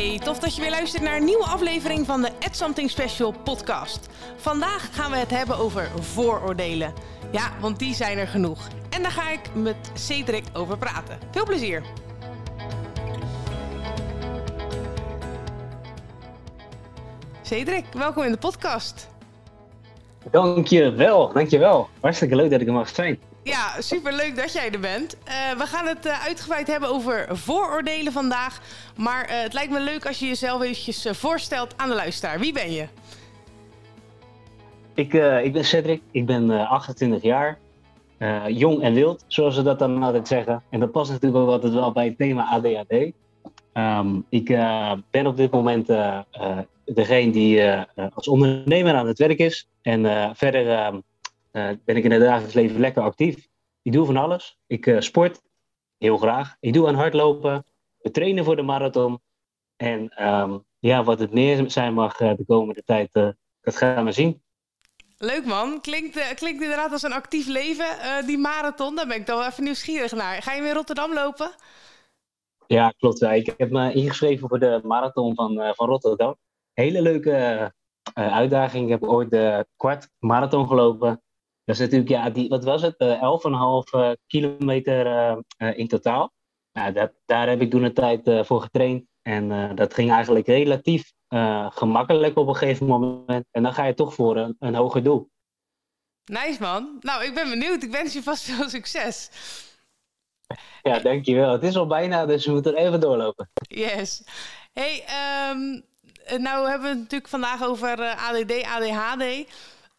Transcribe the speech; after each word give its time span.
Hey, 0.00 0.18
tof 0.18 0.38
dat 0.38 0.54
je 0.54 0.60
weer 0.60 0.70
luistert 0.70 1.02
naar 1.02 1.16
een 1.16 1.24
nieuwe 1.24 1.44
aflevering 1.44 2.06
van 2.06 2.22
de 2.22 2.30
At 2.38 2.56
Something 2.56 2.90
Special 2.90 3.34
podcast. 3.44 4.08
Vandaag 4.36 4.94
gaan 4.94 5.10
we 5.10 5.16
het 5.16 5.30
hebben 5.30 5.56
over 5.56 5.90
vooroordelen. 6.00 6.92
Ja, 7.32 7.50
want 7.60 7.78
die 7.78 7.94
zijn 7.94 8.18
er 8.18 8.26
genoeg. 8.26 8.68
En 8.90 9.02
daar 9.02 9.10
ga 9.10 9.30
ik 9.30 9.40
met 9.54 9.90
Cedric 9.94 10.44
over 10.52 10.78
praten. 10.78 11.18
Veel 11.30 11.44
plezier! 11.44 11.82
Cedric, 17.42 17.84
welkom 17.92 18.24
in 18.24 18.32
de 18.32 18.38
podcast. 18.38 19.08
Dankjewel, 20.30 21.32
dankjewel. 21.32 21.88
Hartstikke 22.00 22.36
leuk 22.36 22.50
dat 22.50 22.60
ik 22.60 22.66
er 22.66 22.72
mag 22.72 22.88
zijn. 22.88 23.18
Ja, 23.42 23.80
super 23.80 24.12
leuk 24.12 24.36
dat 24.36 24.52
jij 24.52 24.70
er 24.70 24.80
bent. 24.80 25.16
Uh, 25.28 25.58
we 25.58 25.66
gaan 25.66 25.86
het 25.86 26.06
uh, 26.06 26.24
uitgebreid 26.24 26.66
hebben 26.66 26.88
over 26.88 27.26
vooroordelen 27.30 28.12
vandaag. 28.12 28.60
Maar 28.96 29.30
uh, 29.30 29.40
het 29.42 29.52
lijkt 29.52 29.72
me 29.72 29.80
leuk 29.80 30.06
als 30.06 30.18
je 30.18 30.26
jezelf 30.26 30.62
eventjes 30.62 31.06
voorstelt 31.10 31.74
aan 31.76 31.88
de 31.88 31.94
luisteraar. 31.94 32.38
Wie 32.38 32.52
ben 32.52 32.72
je? 32.72 32.86
Ik, 34.94 35.12
ik 35.44 35.52
ben 35.52 35.64
Cedric, 35.64 36.02
ik 36.10 36.26
ben 36.26 36.50
28 36.68 37.22
jaar. 37.22 37.58
jong 38.48 38.82
en 38.82 38.94
wild, 38.94 39.24
zoals 39.26 39.54
ze 39.54 39.62
dat 39.62 39.78
dan 39.78 40.02
altijd 40.02 40.28
zeggen. 40.28 40.62
En 40.70 40.80
dat 40.80 40.92
past 40.92 41.10
natuurlijk 41.10 41.42
ook 41.42 41.50
altijd 41.50 41.72
wel 41.72 41.92
bij 41.92 42.04
het 42.04 42.18
thema 42.18 42.48
ADHD. 42.50 43.12
Um, 43.74 44.26
ik 44.28 44.46
ben 45.10 45.26
op 45.26 45.36
dit 45.36 45.50
moment 45.50 45.86
degene 46.84 47.30
die 47.32 47.62
als 48.14 48.28
ondernemer 48.28 48.94
aan 48.94 49.06
het 49.06 49.18
werk 49.18 49.38
is. 49.38 49.68
En 49.82 50.32
verder 50.36 50.70
ehm, 50.70 50.98
ben 51.52 51.96
ik 51.96 52.04
in 52.04 52.10
het 52.10 52.20
dagelijks 52.20 52.54
leven 52.54 52.80
lekker 52.80 53.02
actief. 53.02 53.48
Ik 53.82 53.92
doe 53.92 54.06
van 54.06 54.16
alles. 54.16 54.58
Ik 54.66 54.86
uh, 54.86 55.00
sport 55.00 55.42
heel 55.98 56.16
graag. 56.16 56.56
Ik 56.60 56.72
doe 56.72 56.88
aan 56.88 56.94
hardlopen. 56.94 57.64
We 57.98 58.10
trainen 58.10 58.44
voor 58.44 58.56
de 58.56 58.62
marathon. 58.62 59.20
En 59.76 60.26
um, 60.26 60.64
ja, 60.78 61.04
wat 61.04 61.18
het 61.18 61.32
meer 61.32 61.70
zijn 61.70 61.94
mag 61.94 62.20
uh, 62.20 62.34
de 62.36 62.44
komende 62.46 62.82
tijd, 62.84 63.12
dat 63.60 63.76
gaan 63.76 64.04
we 64.04 64.12
zien. 64.12 64.42
Leuk 65.18 65.44
man. 65.44 65.80
Klinkt, 65.80 66.34
klinkt 66.34 66.62
inderdaad 66.62 66.92
als 66.92 67.02
een 67.02 67.12
actief 67.12 67.46
leven. 67.46 67.86
die 68.26 68.38
marathon, 68.38 68.96
daar 68.96 69.06
ben 69.06 69.16
ik 69.16 69.24
toch 69.24 69.46
even 69.46 69.64
nieuwsgierig 69.64 70.12
naar. 70.12 70.42
Ga 70.42 70.52
je 70.52 70.62
weer 70.62 70.74
Rotterdam 70.74 71.14
lopen? 71.14 71.50
Ja, 72.66 72.94
klopt. 72.98 73.22
Ik 73.22 73.54
heb 73.56 73.70
me 73.70 73.92
ingeschreven 73.92 74.48
voor 74.48 74.58
de 74.58 74.80
marathon 74.82 75.34
van, 75.34 75.74
van 75.74 75.88
Rotterdam. 75.88 76.36
Hele 76.72 77.02
leuke 77.02 77.72
uitdaging. 78.14 78.84
Ik 78.84 78.90
heb 78.90 79.02
ooit 79.02 79.30
de 79.30 79.66
kwart 79.76 80.08
marathon 80.18 80.66
gelopen. 80.66 81.22
Dat 81.64 81.74
is 81.74 81.78
natuurlijk, 81.78 82.10
ja, 82.10 82.30
die, 82.30 82.48
wat 82.48 82.64
was 82.64 82.82
het? 82.82 82.94
Uh, 82.98 83.22
11,5 83.92 84.00
uh, 84.00 84.10
kilometer 84.26 85.06
uh, 85.58 85.78
in 85.78 85.88
totaal. 85.88 86.32
Nou, 86.72 86.92
dat, 86.92 87.12
daar 87.26 87.48
heb 87.48 87.60
ik 87.60 87.70
toen 87.70 87.82
een 87.82 87.94
tijd 87.94 88.46
voor 88.46 88.60
getraind. 88.60 89.04
En 89.22 89.74
dat 89.74 89.94
ging 89.94 90.10
eigenlijk 90.10 90.46
relatief 90.46 91.12
gemakkelijk 91.68 92.36
op 92.38 92.48
een 92.48 92.56
gegeven 92.56 92.86
moment. 92.86 93.46
En 93.50 93.62
dan 93.62 93.74
ga 93.74 93.84
je 93.84 93.94
toch 93.94 94.14
voor 94.14 94.36
een, 94.36 94.56
een 94.58 94.74
hoger 94.74 95.02
doel. 95.02 95.30
Nice 96.24 96.60
man. 96.60 96.96
Nou, 97.00 97.24
ik 97.24 97.34
ben 97.34 97.50
benieuwd. 97.50 97.82
Ik 97.82 97.90
wens 97.90 98.12
je 98.12 98.22
vast 98.22 98.42
veel 98.42 98.68
succes. 98.68 99.30
Ja, 100.82 100.98
dankjewel. 100.98 101.52
Het 101.52 101.62
is 101.62 101.76
al 101.76 101.86
bijna, 101.86 102.26
dus 102.26 102.46
we 102.46 102.52
moeten 102.52 102.74
even 102.74 103.00
doorlopen. 103.00 103.50
Yes. 103.54 104.24
Hey, 104.72 105.04
um, 105.50 105.84
nou 106.42 106.68
hebben 106.68 106.82
we 106.82 106.88
het 106.88 106.98
natuurlijk 106.98 107.30
vandaag 107.30 107.64
over 107.64 107.98
ADD, 107.98 108.62
ADHD. 108.64 109.24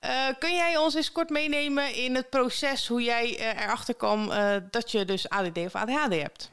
Uh, 0.06 0.28
kun 0.40 0.54
jij 0.54 0.78
ons 0.78 0.96
eens 0.96 1.12
kort 1.12 1.30
meenemen 1.30 1.96
in 1.96 2.16
het 2.16 2.30
proces 2.30 2.88
hoe 2.88 3.02
jij 3.02 3.40
uh, 3.40 3.64
erachter 3.64 3.96
kwam 3.96 4.30
uh, 4.30 4.56
dat 4.72 4.92
je 4.92 5.06
dus 5.06 5.30
ADD 5.30 5.58
of 5.58 5.76
ADHD 5.76 6.22
hebt? 6.22 6.52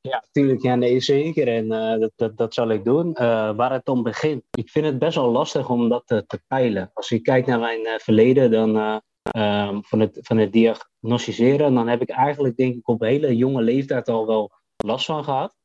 Ja, 0.00 0.22
natuurlijk. 0.24 0.62
Ja, 0.62 0.74
nee, 0.74 1.00
zeker. 1.00 1.48
En 1.48 1.68
dat, 2.00 2.12
dat, 2.16 2.36
dat 2.36 2.54
zal 2.54 2.68
ik 2.68 2.84
doen. 2.84 3.12
waar 3.56 3.72
het 3.72 3.88
om 3.88 4.02
begint. 4.02 4.42
Ik 4.50 4.70
vind 4.70 4.86
het 4.86 4.98
best 4.98 5.14
wel 5.14 5.30
lastig 5.30 5.68
om 5.70 5.88
dat 5.88 6.02
te, 6.06 6.26
te 6.26 6.40
peilen. 6.46 6.90
Als 6.94 7.10
ik 7.10 7.22
kijk 7.22 7.46
naar 7.46 7.58
mijn 7.58 8.00
verleden 8.00 8.50
dan, 8.50 9.00
um, 9.36 9.84
van, 9.84 10.00
het, 10.00 10.18
van 10.22 10.36
het 10.36 10.52
diagnosticeren, 10.52 11.74
dan 11.74 11.88
heb 11.88 12.00
ik 12.02 12.10
eigenlijk 12.10 12.56
denk 12.56 12.74
ik 12.74 12.88
op 12.88 13.00
hele 13.00 13.36
jonge 13.36 13.62
leeftijd 13.62 14.08
al 14.08 14.26
wel 14.26 14.50
last 14.76 15.06
van 15.06 15.24
gehad. 15.24 15.57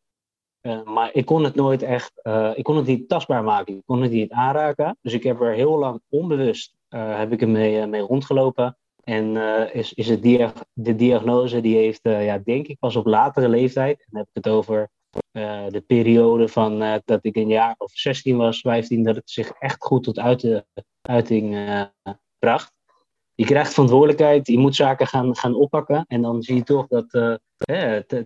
Uh, 0.68 0.84
maar 0.84 1.10
ik 1.14 1.26
kon 1.26 1.44
het 1.44 1.56
nooit 1.56 1.82
echt, 1.82 2.12
uh, 2.24 2.52
ik 2.56 2.64
kon 2.64 2.76
het 2.76 2.86
niet 2.86 3.10
tastbaar 3.10 3.44
maken. 3.44 3.76
Ik 3.76 3.82
kon 3.86 4.02
het 4.02 4.12
niet 4.12 4.32
aanraken. 4.32 4.98
Dus 5.02 5.14
ik 5.14 5.24
heb 5.24 5.42
er 5.42 5.54
heel 5.54 5.78
lang 5.78 6.02
onbewust, 6.10 6.74
uh, 6.90 7.18
heb 7.18 7.32
ik 7.32 7.42
ermee 7.42 7.88
mee 7.88 8.02
rondgelopen. 8.02 8.78
En 9.04 9.36
is, 9.74 9.94
is 9.94 10.10
het 10.10 10.24
de 10.74 10.96
diagnose, 10.96 11.62
die 11.62 11.76
heeft, 11.76 12.00
ja, 12.04 12.38
denk 12.38 12.68
ik 12.68 12.80
pas 12.80 12.96
op 12.96 13.06
latere 13.06 13.50
leeftijd. 13.50 14.00
En 14.00 14.06
dan 14.10 14.20
heb 14.20 14.30
ik 14.34 14.44
het 14.44 14.54
over 14.54 14.90
de 15.70 15.84
periode 15.88 16.48
van 16.48 17.02
dat 17.06 17.20
ik 17.26 17.36
een 17.36 17.48
jaar 17.48 17.76
of 17.78 17.92
16 17.92 18.38
was, 18.38 18.60
15, 18.60 19.04
dat 19.04 19.16
het 19.16 19.30
zich 19.30 19.52
echt 19.60 19.84
goed 19.84 20.04
tot 20.04 20.20
uit 20.20 20.64
uiting 21.02 21.58
bracht. 22.40 22.74
Je 23.36 23.46
krijgt 23.46 23.74
verantwoordelijkheid, 23.74 24.48
je 24.48 24.58
moet 24.58 24.76
zaken 24.76 25.08
gaan, 25.08 25.36
gaan 25.36 25.56
oppakken. 25.56 26.06
En 26.08 26.22
dan 26.22 26.42
zie 26.42 26.56
je 26.56 26.64
toch 26.64 26.88
dat 26.88 27.10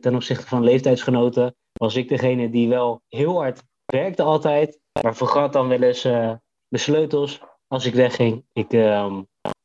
ten 0.02 0.16
opzichte 0.16 0.48
van 0.48 0.64
leeftijdsgenoten 0.64 1.56
was 1.78 1.96
ik 1.96 2.10
degene 2.10 2.50
die 2.50 2.70
wel 2.70 3.02
heel 3.08 3.36
hard 3.36 3.64
werkte 3.86 4.24
altijd, 4.24 4.80
maar 5.02 5.16
vergat 5.16 5.54
dan 5.54 5.68
wel 5.68 5.82
eens 5.82 6.06
uh, 6.06 6.34
de 6.68 6.78
sleutels 6.78 7.42
als 7.68 7.86
ik 7.86 7.94
wegging. 7.94 8.46
Ik 8.54 8.74
uh, 8.74 9.18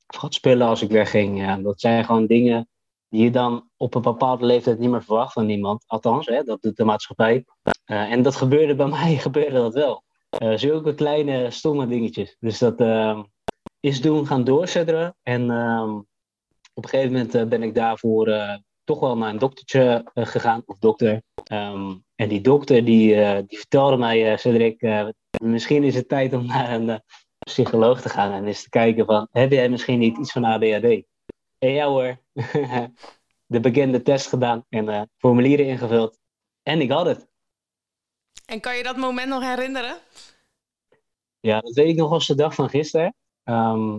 vergat 0.06 0.34
spullen 0.34 0.66
als 0.66 0.82
ik 0.82 0.90
wegging. 0.90 1.38
Ja, 1.38 1.56
dat 1.56 1.80
zijn 1.80 2.04
gewoon 2.04 2.26
dingen 2.26 2.68
die 3.08 3.24
je 3.24 3.30
dan 3.30 3.68
op 3.76 3.94
een 3.94 4.02
bepaalde 4.02 4.46
leeftijd 4.46 4.78
niet 4.78 4.90
meer 4.90 5.04
verwacht 5.04 5.32
van 5.32 5.48
iemand. 5.48 5.84
Althans, 5.86 6.26
hè, 6.26 6.42
dat 6.42 6.62
doet 6.62 6.76
de 6.76 6.84
maatschappij. 6.84 7.44
Uh, 7.86 8.12
en 8.12 8.22
dat 8.22 8.36
gebeurde 8.36 8.74
bij 8.74 8.86
mij, 8.98 9.16
gebeurde 9.16 9.56
dat 9.56 9.74
wel. 9.74 10.02
Uh, 10.38 10.56
zulke 10.56 10.94
kleine, 10.94 11.50
stomme 11.50 11.86
dingetjes. 11.86 12.36
Dus 12.40 12.58
dat 12.58 12.80
ehm, 12.80 13.22
is 13.80 14.00
doen 14.00 14.26
gaan 14.26 14.44
doorzetten. 14.44 15.16
En 15.22 15.50
ehm, 15.50 15.94
op 16.74 16.84
een 16.84 16.88
gegeven 16.88 17.12
moment 17.12 17.48
ben 17.48 17.62
ik 17.62 17.74
daarvoor 17.74 18.28
toch 18.84 19.00
wel 19.00 19.16
naar 19.16 19.30
een 19.30 19.38
doktertje 19.38 20.10
uh, 20.14 20.26
gegaan, 20.26 20.62
of 20.66 20.78
dokter. 20.78 21.22
Um, 21.52 22.04
en 22.14 22.28
die 22.28 22.40
dokter 22.40 22.84
die, 22.84 23.14
uh, 23.14 23.38
die 23.46 23.58
vertelde 23.58 23.96
mij, 23.96 24.32
uh, 24.32 24.38
Cedric, 24.38 25.10
misschien 25.42 25.84
is 25.84 25.94
het 25.94 26.08
tijd 26.08 26.32
om 26.32 26.46
naar 26.46 26.72
een 26.72 27.02
psycholoog 27.38 28.00
te 28.00 28.08
gaan 28.08 28.32
en 28.32 28.46
eens 28.46 28.62
te 28.62 28.68
kijken 28.68 29.06
van, 29.06 29.28
heb 29.30 29.50
jij 29.50 29.68
misschien 29.68 29.98
niet 29.98 30.18
iets 30.18 30.32
van 30.32 30.44
ADHD? 30.44 31.02
En 31.58 31.70
ja 31.70 31.86
hoor, 31.86 32.18
de 33.46 33.60
bekende 33.60 34.02
test 34.02 34.28
gedaan 34.28 34.64
en 34.68 35.10
formulieren 35.18 35.66
ingevuld. 35.66 36.18
En 36.62 36.80
ik 36.80 36.90
had 36.90 37.06
het. 37.06 37.30
En 38.46 38.60
kan 38.60 38.76
je 38.76 38.82
dat 38.82 38.96
moment 38.96 39.28
nog 39.28 39.42
herinneren? 39.42 39.96
Ja, 41.40 41.60
dat 41.60 41.74
weet 41.74 41.88
ik 41.88 41.96
nog 41.96 42.10
als 42.10 42.26
de 42.26 42.34
dag 42.34 42.54
van 42.54 42.68
gisteren. 42.68 43.14
Um, 43.44 43.94
eh, 43.94 43.98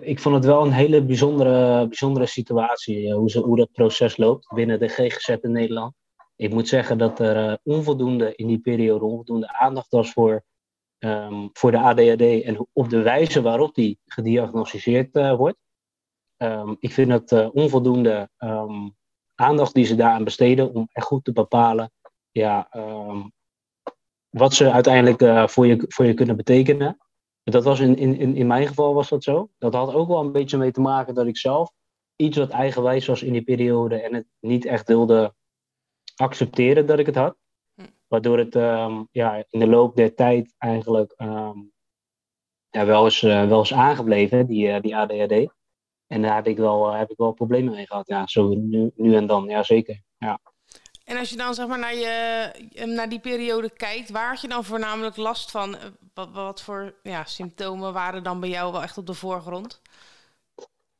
ik 0.00 0.20
vond 0.20 0.34
het 0.34 0.44
wel 0.44 0.64
een 0.64 0.72
hele 0.72 1.04
bijzondere, 1.04 1.86
bijzondere 1.86 2.26
situatie, 2.26 3.08
eh, 3.08 3.14
hoe, 3.14 3.38
hoe 3.38 3.56
dat 3.56 3.72
proces 3.72 4.16
loopt 4.16 4.54
binnen 4.54 4.78
de 4.78 4.88
GGZ 4.88 5.28
in 5.28 5.52
Nederland. 5.52 5.94
Ik 6.36 6.52
moet 6.52 6.68
zeggen 6.68 6.98
dat 6.98 7.20
er 7.20 7.50
uh, 7.50 7.56
onvoldoende 7.62 8.34
in 8.34 8.46
die 8.46 8.58
periode 8.58 9.04
onvoldoende 9.04 9.58
aandacht 9.58 9.90
was 9.90 10.12
voor, 10.12 10.44
um, 10.98 11.50
voor 11.52 11.70
de 11.70 11.78
ADHD 11.78 12.42
en 12.42 12.68
op 12.72 12.90
de 12.90 13.02
wijze 13.02 13.42
waarop 13.42 13.74
die 13.74 13.98
gediagnosticeerd 14.04 15.12
wordt. 15.12 15.58
Um, 16.36 16.76
ik 16.80 16.92
vind 16.92 17.32
uh, 17.32 17.48
onvoldoende 17.52 18.30
um, 18.38 18.96
aandacht 19.34 19.74
die 19.74 19.84
ze 19.84 19.94
daaraan 19.94 20.24
besteden 20.24 20.74
om 20.74 20.88
echt 20.92 21.06
goed 21.06 21.24
te 21.24 21.32
bepalen 21.32 21.92
ja, 22.30 22.68
wat 24.28 24.54
ze 24.54 24.72
uiteindelijk 24.72 25.50
voor, 25.50 25.66
je, 25.66 25.84
voor 25.88 26.04
je 26.04 26.14
kunnen 26.14 26.36
betekenen. 26.36 27.05
Dat 27.52 27.64
was 27.64 27.80
in, 27.80 27.96
in, 27.96 28.34
in 28.34 28.46
mijn 28.46 28.66
geval 28.66 28.94
was 28.94 29.08
dat 29.08 29.22
zo. 29.22 29.50
Dat 29.58 29.74
had 29.74 29.94
ook 29.94 30.08
wel 30.08 30.20
een 30.20 30.32
beetje 30.32 30.56
mee 30.56 30.70
te 30.70 30.80
maken 30.80 31.14
dat 31.14 31.26
ik 31.26 31.36
zelf 31.36 31.72
iets 32.16 32.36
wat 32.36 32.50
eigenwijs 32.50 33.06
was 33.06 33.22
in 33.22 33.32
die 33.32 33.42
periode 33.42 34.00
en 34.00 34.14
het 34.14 34.26
niet 34.40 34.64
echt 34.64 34.88
wilde 34.88 35.34
accepteren 36.16 36.86
dat 36.86 36.98
ik 36.98 37.06
het 37.06 37.14
had. 37.14 37.36
Hm. 37.74 37.86
Waardoor 38.08 38.38
het 38.38 38.54
um, 38.54 39.08
ja, 39.10 39.44
in 39.50 39.60
de 39.60 39.66
loop 39.66 39.96
der 39.96 40.14
tijd 40.14 40.54
eigenlijk 40.58 41.14
um, 41.16 41.72
ja, 42.70 42.86
wel, 42.86 43.04
eens, 43.04 43.22
uh, 43.22 43.48
wel 43.48 43.58
eens 43.58 43.74
aangebleven, 43.74 44.46
die, 44.46 44.66
uh, 44.66 44.80
die 44.80 44.96
ADHD. 44.96 45.54
En 46.06 46.22
daar 46.22 46.34
heb 46.34 46.46
ik 46.46 46.56
wel, 46.56 46.92
uh, 46.92 46.98
heb 46.98 47.10
ik 47.10 47.16
wel 47.16 47.32
problemen 47.32 47.74
mee 47.74 47.86
gehad. 47.86 48.06
Ja, 48.06 48.26
zo 48.26 48.48
nu, 48.48 48.90
nu 48.94 49.14
en 49.14 49.26
dan, 49.26 49.44
ja 49.44 49.62
zeker. 49.62 50.02
Ja. 50.18 50.40
En 51.06 51.16
als 51.16 51.30
je 51.30 51.36
dan 51.36 51.54
zeg 51.54 51.66
maar 51.66 51.78
naar, 51.78 51.94
je, 51.94 52.86
naar 52.86 53.08
die 53.08 53.20
periode 53.20 53.70
kijkt, 53.70 54.10
waar 54.10 54.28
had 54.28 54.40
je 54.40 54.48
dan 54.48 54.64
voornamelijk 54.64 55.16
last 55.16 55.50
van? 55.50 55.76
Wat, 56.14 56.30
wat 56.32 56.62
voor 56.62 56.94
ja, 57.02 57.24
symptomen 57.24 57.92
waren 57.92 58.22
dan 58.22 58.40
bij 58.40 58.48
jou 58.48 58.72
wel 58.72 58.82
echt 58.82 58.98
op 58.98 59.06
de 59.06 59.14
voorgrond? 59.14 59.80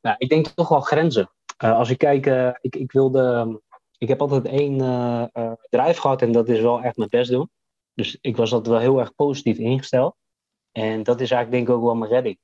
Nou, 0.00 0.14
ik 0.18 0.28
denk 0.28 0.46
toch 0.46 0.68
wel 0.68 0.80
grenzen. 0.80 1.30
Uh, 1.64 1.76
als 1.76 1.90
ik 1.90 1.98
kijk, 1.98 2.26
ik, 2.60 2.76
ik 2.76 2.92
wilde. 2.92 3.60
Ik 3.98 4.08
heb 4.08 4.20
altijd 4.20 4.44
één 4.44 4.78
uh, 4.78 5.94
gehad 5.94 6.22
en 6.22 6.32
dat 6.32 6.48
is 6.48 6.60
wel 6.60 6.80
echt 6.80 6.96
mijn 6.96 7.10
best 7.10 7.30
doen. 7.30 7.50
Dus 7.94 8.18
ik 8.20 8.36
was 8.36 8.52
altijd 8.52 8.74
wel 8.74 8.82
heel 8.82 8.98
erg 8.98 9.14
positief 9.14 9.58
ingesteld. 9.58 10.16
En 10.72 11.02
dat 11.02 11.20
is 11.20 11.30
eigenlijk 11.30 11.50
denk 11.50 11.68
ik 11.68 11.74
ook 11.74 11.84
wel 11.84 11.94
mijn 11.94 12.10
redding. 12.10 12.38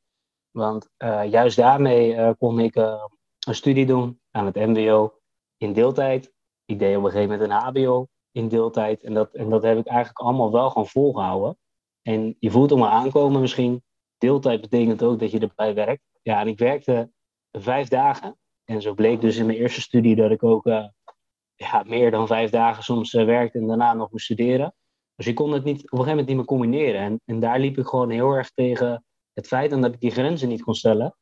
Want 0.51 0.89
juist 1.31 1.57
daarmee 1.57 2.35
kon 2.35 2.61
ik 2.61 2.75
een 2.75 3.55
studie 3.55 3.87
doen 3.87 4.21
aan 4.31 4.47
het 4.47 4.55
MBO 4.55 5.15
in 5.57 5.73
deeltijd. 5.73 6.33
Ik 6.81 6.97
op 6.97 7.05
een 7.05 7.11
gegeven 7.11 7.39
moment 7.39 7.51
een 7.51 7.85
HBO. 7.85 8.07
in 8.33 8.49
deeltijd. 8.49 9.03
En 9.03 9.15
dat, 9.15 9.35
en 9.35 9.51
dat 9.51 9.63
heb 9.63 9.79
ik 9.79 9.87
eigenlijk 9.87 10.19
allemaal 10.19 10.53
wel 10.53 10.69
gewoon 10.71 10.89
volgehouden. 10.89 11.59
En 12.03 12.37
je 12.39 12.51
voelt 12.51 12.71
hem 12.71 12.85
aankomen 12.85 13.41
misschien. 13.41 13.83
Deeltijd 14.19 14.61
betekent 14.61 15.03
ook 15.03 15.19
dat 15.19 15.31
je 15.31 15.39
erbij 15.39 15.75
werkt. 15.75 16.03
Ja, 16.23 16.41
en 16.41 16.49
ik 16.49 16.59
werkte 16.59 17.11
vijf 17.51 17.89
dagen. 17.89 18.37
En 18.65 18.83
zo 18.83 18.95
bleek 18.95 19.21
dus 19.21 19.37
in 19.37 19.47
mijn 19.47 19.59
eerste 19.59 19.81
studie 19.81 20.17
dat 20.17 20.31
ik 20.31 20.43
ook 20.43 20.67
uh, 20.67 20.87
ja, 21.55 21.83
meer 21.87 22.11
dan 22.11 22.27
vijf 22.27 22.51
dagen 22.51 22.83
soms 22.83 23.13
uh, 23.13 23.25
werkte 23.25 23.59
en 23.59 23.67
daarna 23.67 23.95
nog 23.95 24.11
moest 24.11 24.25
studeren. 24.25 24.75
Dus 25.15 25.27
ik 25.27 25.35
kon 25.35 25.53
het 25.53 25.65
niet, 25.65 25.77
op 25.77 25.83
een 25.83 25.89
gegeven 25.89 26.09
moment 26.09 26.27
niet 26.27 26.37
meer 26.37 26.47
combineren. 26.47 27.01
En, 27.01 27.21
en 27.25 27.41
daar 27.41 27.59
liep 27.59 27.79
ik 27.79 27.87
gewoon 27.87 28.11
heel 28.11 28.33
erg 28.33 28.51
tegen 28.51 29.05
het 29.33 29.47
feit 29.47 29.71
dat 29.71 29.95
ik 29.95 30.01
die 30.01 30.11
grenzen 30.11 30.49
niet 30.49 30.63
kon 30.63 30.75
stellen. 30.75 31.17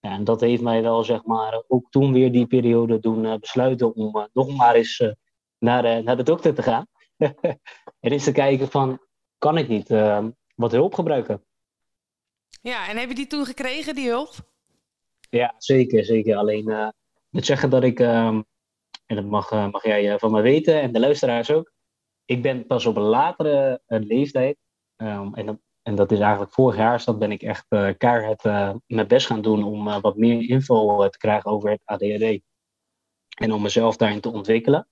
Ja, 0.00 0.10
en 0.10 0.24
dat 0.24 0.40
heeft 0.40 0.62
mij 0.62 0.82
wel, 0.82 1.04
zeg 1.04 1.24
maar, 1.24 1.62
ook 1.66 1.90
toen 1.90 2.12
weer 2.12 2.32
die 2.32 2.46
periode 2.46 2.98
doen 2.98 3.24
uh, 3.24 3.34
besluiten 3.34 3.94
om 3.94 4.16
uh, 4.16 4.24
nog 4.32 4.56
maar 4.56 4.74
eens 4.74 4.98
uh, 4.98 5.12
naar, 5.58 5.82
de, 5.82 6.02
naar 6.04 6.16
de 6.16 6.22
dokter 6.22 6.54
te 6.54 6.62
gaan. 6.62 6.86
en 8.00 8.12
eens 8.12 8.24
te 8.24 8.32
kijken 8.32 8.68
van, 8.68 8.98
kan 9.38 9.58
ik 9.58 9.68
niet 9.68 9.88
wat 10.54 10.72
hulp 10.72 10.94
gebruiken? 10.94 11.44
Ja, 12.62 12.88
en 12.88 12.96
heb 12.96 13.08
je 13.08 13.14
die 13.14 13.26
toen 13.26 13.44
gekregen, 13.44 13.94
die 13.94 14.08
hulp? 14.08 14.34
Ja, 15.30 15.54
zeker, 15.58 16.04
zeker. 16.04 16.36
Alleen, 16.36 16.68
uh, 16.68 16.88
moet 17.28 17.46
zeggen 17.46 17.70
dat 17.70 17.82
ik, 17.82 18.00
en 18.00 18.46
dat 19.06 19.24
mag, 19.24 19.50
mag 19.50 19.84
jij 19.84 20.18
van 20.18 20.32
me 20.32 20.40
weten 20.40 20.80
en 20.80 20.92
de 20.92 21.00
luisteraars 21.00 21.50
ook, 21.50 21.72
ik 22.24 22.42
ben 22.42 22.66
pas 22.66 22.86
op 22.86 22.96
een 22.96 23.02
latere 23.02 23.80
leeftijd, 23.86 24.56
um, 24.96 25.34
en 25.34 25.46
dan 25.46 25.60
en 25.82 25.94
dat 25.94 26.12
is 26.12 26.18
eigenlijk 26.18 26.52
vorig 26.52 26.76
jaar, 26.76 26.96
dus 26.96 27.04
dat 27.04 27.18
ben 27.18 27.32
ik 27.32 27.42
echt 27.42 27.66
uh, 27.68 27.88
keihard 27.98 28.44
uh, 28.44 28.72
mijn 28.86 29.06
best 29.06 29.26
gaan 29.26 29.42
doen 29.42 29.64
om 29.64 29.88
uh, 29.88 30.00
wat 30.00 30.16
meer 30.16 30.48
info 30.48 31.08
te 31.08 31.18
krijgen 31.18 31.50
over 31.50 31.70
het 31.70 31.80
ADHD. 31.84 32.40
En 33.34 33.52
om 33.52 33.62
mezelf 33.62 33.96
daarin 33.96 34.20
te 34.20 34.32
ontwikkelen. 34.32 34.88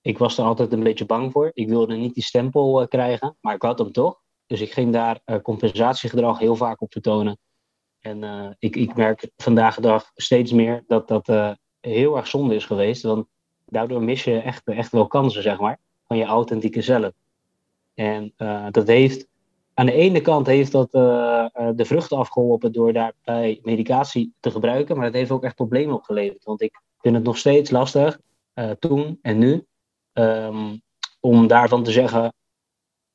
Ik 0.00 0.18
was 0.18 0.38
er 0.38 0.44
altijd 0.44 0.72
een 0.72 0.82
beetje 0.82 1.06
bang 1.06 1.32
voor. 1.32 1.50
Ik 1.54 1.68
wilde 1.68 1.94
niet 1.94 2.14
die 2.14 2.22
stempel 2.22 2.88
krijgen, 2.88 3.36
maar 3.40 3.54
ik 3.54 3.62
had 3.62 3.78
hem 3.78 3.92
toch. 3.92 4.20
Dus 4.46 4.60
ik 4.60 4.72
ging 4.72 4.92
daar 4.92 5.20
compensatiegedrag 5.42 6.38
heel 6.38 6.56
vaak 6.56 6.80
op 6.80 6.92
vertonen. 6.92 7.38
En 8.00 8.56
ik, 8.58 8.76
ik 8.76 8.94
merk 8.94 9.30
vandaag 9.36 9.74
de 9.74 9.80
dag 9.80 10.10
steeds 10.14 10.52
meer 10.52 10.84
dat 10.86 11.08
dat 11.08 11.56
heel 11.80 12.16
erg 12.16 12.26
zonde 12.26 12.54
is 12.54 12.66
geweest. 12.66 13.02
Want 13.02 13.26
daardoor 13.66 14.02
mis 14.02 14.24
je 14.24 14.38
echt, 14.38 14.64
echt 14.64 14.92
wel 14.92 15.06
kansen, 15.06 15.42
zeg 15.42 15.60
maar, 15.60 15.78
van 16.06 16.16
je 16.16 16.24
authentieke 16.24 16.82
zelf. 16.82 17.12
En 17.94 18.32
dat 18.70 18.86
heeft 18.86 19.26
aan 19.74 19.86
de 19.86 19.92
ene 19.92 20.20
kant 20.20 20.46
heeft 20.46 20.72
dat 20.72 20.94
uh, 20.94 21.46
de 21.74 21.84
vruchten 21.84 22.16
afgeholpen 22.16 22.72
door 22.72 22.92
daarbij 22.92 23.60
medicatie 23.62 24.34
te 24.40 24.50
gebruiken, 24.50 24.96
maar 24.96 25.04
dat 25.04 25.14
heeft 25.14 25.30
ook 25.30 25.44
echt 25.44 25.54
problemen 25.54 25.94
opgeleverd. 25.94 26.44
Want 26.44 26.62
ik 26.62 26.80
vind 26.98 27.14
het 27.14 27.24
nog 27.24 27.38
steeds 27.38 27.70
lastig, 27.70 28.20
uh, 28.54 28.70
toen 28.70 29.18
en 29.22 29.38
nu, 29.38 29.66
um, 30.12 30.82
om 31.20 31.46
daarvan 31.46 31.82
te 31.82 31.90
zeggen: 31.90 32.34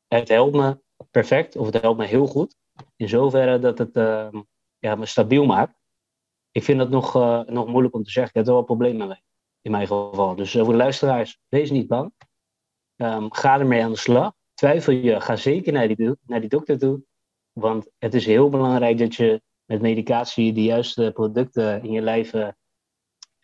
het 0.07 0.29
helpt 0.29 0.55
me 0.55 0.79
perfect 1.11 1.55
of 1.55 1.65
het 1.65 1.81
helpt 1.81 1.99
me 1.99 2.05
heel 2.05 2.27
goed. 2.27 2.55
In 2.95 3.09
zoverre 3.09 3.59
dat 3.59 3.77
het 3.77 3.95
uh, 3.95 4.27
ja, 4.79 4.95
me 4.95 5.05
stabiel 5.05 5.45
maakt. 5.45 5.75
Ik 6.51 6.63
vind 6.63 6.79
het 6.79 6.89
nog, 6.89 7.13
nog 7.45 7.67
moeilijk 7.67 7.95
om 7.95 8.03
te 8.03 8.11
zeggen. 8.11 8.31
Ik 8.31 8.37
heb 8.37 8.47
er 8.47 8.53
wel 8.53 8.63
problemen 8.63 9.07
mee, 9.07 9.21
in 9.61 9.71
mijn 9.71 9.87
geval. 9.87 10.35
Dus 10.35 10.51
voor 10.51 10.65
de 10.65 10.75
luisteraars, 10.75 11.39
wees 11.47 11.71
niet 11.71 11.87
bang. 11.87 12.13
Um, 12.95 13.33
ga 13.33 13.59
ermee 13.59 13.83
aan 13.83 13.91
de 13.91 13.97
slag 13.97 14.33
twijfel 14.57 14.93
je, 14.93 15.21
ga 15.21 15.35
zeker 15.35 15.73
naar 15.73 15.87
die, 15.87 16.15
naar 16.25 16.39
die 16.39 16.49
dokter 16.49 16.77
toe. 16.79 17.01
Want 17.53 17.89
het 17.97 18.13
is 18.13 18.25
heel 18.25 18.49
belangrijk 18.49 18.97
dat 18.97 19.15
je 19.15 19.41
met 19.65 19.81
medicatie 19.81 20.53
de 20.53 20.63
juiste 20.63 21.11
producten 21.13 21.83
in 21.83 21.91
je 21.91 22.01
lijf, 22.01 22.33
uh, 22.33 22.47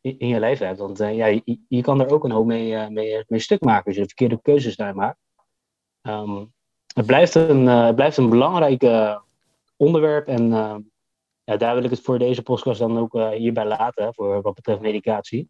in 0.02 0.28
je 0.28 0.40
lijf 0.40 0.60
hebt. 0.60 0.80
Want 0.80 1.02
uh, 1.02 1.16
ja, 1.16 1.40
je, 1.68 1.82
kan 1.82 2.02
er 2.02 2.10
ook 2.10 2.24
een 2.24 2.32
hoop 2.32 2.46
mee, 2.46 2.72
uh, 2.72 2.88
mee, 2.88 3.24
mee, 3.28 3.40
stuk 3.40 3.62
maken 3.62 3.86
als 3.86 3.96
je 3.96 4.02
de 4.02 4.08
verkeerde 4.08 4.42
keuzes 4.42 4.76
daar 4.76 4.96
maakt. 4.96 5.20
Um, 6.02 6.54
het, 6.94 7.06
blijft 7.06 7.36
een, 7.36 7.68
het 7.68 7.96
blijft 7.96 8.18
een 8.18 8.30
belangrijk 8.30 8.84
onderwerp 9.78 10.28
en 10.28 10.50
ja, 11.44 11.58
daar 11.58 11.76
wil 11.76 11.84
ik 11.84 11.90
het 11.90 12.02
voor 12.02 12.20
deze 12.20 12.44
podcast 12.44 12.80
dan 12.80 12.98
ook 12.98 13.14
hierbij 13.14 13.66
laten, 13.66 14.14
voor 14.14 14.42
wat 14.42 14.54
betreft 14.54 14.82
medicatie. 14.82 15.50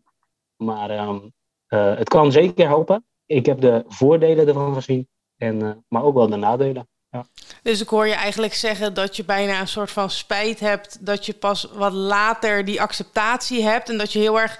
Maar 0.55 1.07
um, 1.07 1.33
het 1.67 2.09
kan 2.09 2.31
zeker 2.31 2.67
helpen. 2.67 3.05
Ik 3.25 3.45
heb 3.45 3.61
de 3.61 3.83
voordelen 3.87 4.47
ervan 4.47 4.73
gezien. 4.73 5.07
En, 5.43 5.63
uh, 5.63 5.71
maar 5.87 6.03
ook 6.03 6.13
wel 6.13 6.29
de 6.29 6.35
nadelen. 6.35 6.87
Ja. 7.09 7.25
Dus 7.63 7.81
ik 7.81 7.87
hoor 7.87 8.07
je 8.07 8.13
eigenlijk 8.13 8.53
zeggen 8.53 8.93
dat 8.93 9.15
je 9.15 9.25
bijna 9.25 9.59
een 9.59 9.67
soort 9.67 9.91
van 9.91 10.09
spijt 10.09 10.59
hebt 10.59 11.05
dat 11.05 11.25
je 11.25 11.33
pas 11.33 11.67
wat 11.73 11.93
later 11.93 12.65
die 12.65 12.81
acceptatie 12.81 13.63
hebt 13.63 13.89
en 13.89 13.97
dat 13.97 14.13
je 14.13 14.19
heel 14.19 14.39
erg 14.39 14.59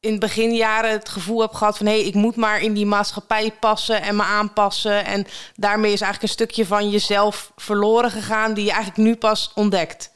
in 0.00 0.18
beginjaren 0.18 0.90
het 0.90 1.08
gevoel 1.08 1.40
hebt 1.40 1.56
gehad 1.56 1.76
van 1.76 1.86
hé, 1.86 1.92
hey, 1.92 2.06
ik 2.06 2.14
moet 2.14 2.36
maar 2.36 2.60
in 2.60 2.72
die 2.72 2.86
maatschappij 2.86 3.52
passen 3.60 4.02
en 4.02 4.16
me 4.16 4.22
aanpassen. 4.22 5.04
En 5.04 5.26
daarmee 5.54 5.92
is 5.92 6.00
eigenlijk 6.00 6.22
een 6.22 6.38
stukje 6.38 6.66
van 6.66 6.90
jezelf 6.90 7.52
verloren 7.56 8.10
gegaan 8.10 8.54
die 8.54 8.64
je 8.64 8.72
eigenlijk 8.72 9.08
nu 9.08 9.16
pas 9.16 9.52
ontdekt. 9.54 10.11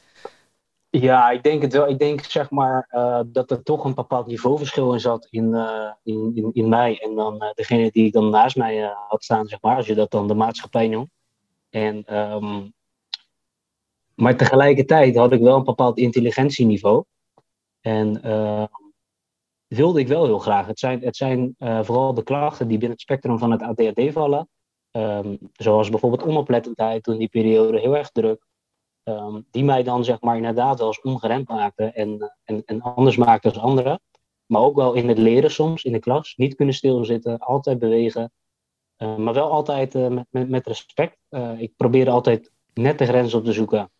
Ja, 0.89 1.29
ik 1.29 1.43
denk 1.43 1.61
het 1.61 1.73
wel. 1.73 1.89
Ik 1.89 1.99
denk 1.99 2.21
zeg 2.21 2.49
maar 2.49 2.89
uh, 2.91 3.21
dat 3.25 3.51
er 3.51 3.63
toch 3.63 3.83
een 3.83 3.93
bepaald 3.93 4.27
niveauverschil 4.27 4.93
in 4.93 4.99
zat 4.99 5.27
in, 5.29 5.53
uh, 5.53 5.91
in, 6.03 6.31
in, 6.35 6.49
in, 6.53 6.69
mij 6.69 6.99
en 7.01 7.15
dan 7.15 7.43
uh, 7.43 7.49
degene 7.53 7.91
die 7.91 8.05
ik 8.05 8.13
dan 8.13 8.29
naast 8.29 8.55
mij 8.55 8.93
had 9.07 9.23
staan, 9.23 9.47
zeg 9.47 9.61
maar, 9.61 9.75
als 9.75 9.87
je 9.87 9.95
dat 9.95 10.11
dan 10.11 10.27
de 10.27 10.33
maatschappij 10.33 10.87
noemt. 10.87 11.09
En, 11.69 12.17
um, 12.17 12.73
maar 14.13 14.35
tegelijkertijd 14.35 15.15
had 15.15 15.31
ik 15.31 15.41
wel 15.41 15.55
een 15.55 15.63
bepaald 15.63 15.97
intelligentieniveau. 15.97 17.03
En 17.81 18.21
wilde 19.67 19.99
ik 19.99 20.07
wel 20.07 20.25
heel 20.25 20.39
graag. 20.39 20.67
Het 20.67 20.79
zijn, 20.79 21.01
het 21.01 21.15
zijn 21.15 21.55
vooral 21.57 22.13
de 22.13 22.23
klachten 22.23 22.67
die 22.67 22.77
binnen 22.77 22.97
het 22.97 23.01
spectrum 23.01 23.37
van 23.37 23.51
het 23.51 23.61
ADHD 23.61 24.13
vallen. 24.13 24.49
Um, 24.91 25.37
zoals 25.53 25.89
bijvoorbeeld 25.89 26.23
onoplettendheid 26.23 27.03
toen 27.03 27.17
die 27.17 27.27
periode 27.27 27.79
heel 27.79 27.97
erg 27.97 28.09
druk. 28.09 28.46
Um, 29.07 29.45
die 29.51 29.63
mij 29.63 29.83
dan 29.83 30.03
zeg 30.03 30.21
maar 30.21 30.35
inderdaad 30.35 30.77
wel 30.77 30.87
eens 30.87 31.01
ongeremd 31.01 31.47
maakte 31.47 31.83
en, 31.83 32.33
en, 32.43 32.63
en 32.65 32.81
anders 32.81 33.17
maakte 33.17 33.47
als 33.47 33.59
anderen. 33.59 33.99
Maar 34.45 34.61
ook 34.61 34.75
wel 34.75 34.93
in 34.93 35.07
het 35.07 35.17
leren 35.17 35.51
soms, 35.51 35.83
in 35.83 35.91
de 35.91 35.99
klas. 35.99 36.35
Niet 36.35 36.55
kunnen 36.55 36.75
stilzitten, 36.75 37.39
altijd 37.39 37.79
bewegen. 37.79 38.31
Uh, 38.97 39.15
maar 39.15 39.33
wel 39.33 39.51
altijd 39.51 39.95
uh, 39.95 40.07
met, 40.07 40.25
met, 40.29 40.49
met, 40.49 40.67
respect. 40.67 41.17
Uh, 41.29 41.61
ik 41.61 41.75
probeerde 41.75 42.11
altijd 42.11 42.51
net 42.73 42.97
de 42.97 43.05
grens 43.05 43.33
op 43.33 43.45
te 43.45 43.53
zoeken. 43.53 43.91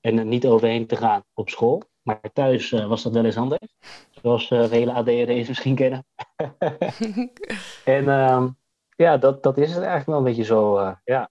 En 0.00 0.18
er 0.18 0.24
niet 0.24 0.46
overheen 0.46 0.86
te 0.86 0.96
gaan 0.96 1.24
op 1.34 1.48
school. 1.48 1.82
Maar 2.02 2.20
thuis 2.32 2.70
was 2.70 3.02
dat 3.02 3.12
wel 3.12 3.24
eens 3.24 3.36
anders. 3.36 3.74
Zoals 4.10 4.46
vele 4.46 4.92
ADHD's 4.92 5.48
misschien 5.48 5.74
kennen. 5.74 6.04
en 7.84 8.08
ehm, 8.08 8.48
ja, 8.96 9.16
dat, 9.16 9.42
dat 9.42 9.58
is 9.58 9.68
het 9.74 9.84
eigenlijk 9.84 10.06
wel 10.06 10.18
een 10.18 10.24
beetje 10.24 10.44
zo. 10.44 10.94
ja. 11.04 11.30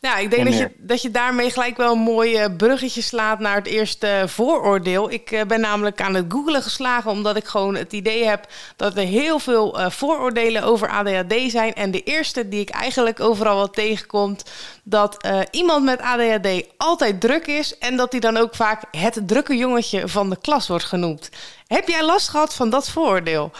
Nou, 0.00 0.20
ik 0.20 0.30
denk 0.30 0.44
dat 0.44 0.58
je, 0.58 0.70
dat 0.78 1.02
je 1.02 1.10
daarmee 1.10 1.50
gelijk 1.50 1.76
wel 1.76 1.92
een 1.92 1.98
mooi 1.98 2.36
eh, 2.36 2.56
bruggetje 2.56 3.02
slaat 3.02 3.38
naar 3.38 3.54
het 3.54 3.66
eerste 3.66 4.24
vooroordeel. 4.26 5.10
Ik 5.10 5.30
uh, 5.30 5.42
ben 5.42 5.60
namelijk 5.60 6.00
aan 6.00 6.14
het 6.14 6.24
googlen 6.28 6.62
geslagen 6.62 7.10
omdat 7.10 7.36
ik 7.36 7.44
gewoon 7.44 7.74
het 7.74 7.92
idee 7.92 8.24
heb 8.24 8.46
dat 8.76 8.96
er 8.96 9.04
heel 9.04 9.38
veel 9.38 9.90
vooroordelen 9.90 10.62
over 10.62 10.88
ADHD 10.88 11.50
zijn. 11.50 11.74
En 11.74 11.90
de 11.90 12.02
eerste 12.02 12.48
die 12.48 12.60
ik 12.60 12.68
eigenlijk 12.68 13.20
overal 13.20 13.56
wel 13.56 13.70
tegenkomt, 13.70 14.50
dat 14.84 15.24
uh, 15.26 15.40
iemand 15.50 15.84
met 15.84 16.00
ADHD 16.00 16.66
altijd 16.76 17.20
druk 17.20 17.46
is 17.46 17.78
en 17.78 17.96
dat 17.96 18.12
hij 18.12 18.20
dan 18.20 18.36
ook 18.36 18.54
vaak 18.54 18.82
het 18.90 19.22
drukke 19.28 19.56
jongetje 19.56 20.08
van 20.08 20.30
de 20.30 20.38
klas 20.40 20.68
wordt 20.68 20.84
genoemd. 20.84 21.30
Heb 21.66 21.88
jij 21.88 22.04
last 22.04 22.28
gehad 22.28 22.54
van 22.54 22.70
dat 22.70 22.90
vooroordeel? 22.90 23.50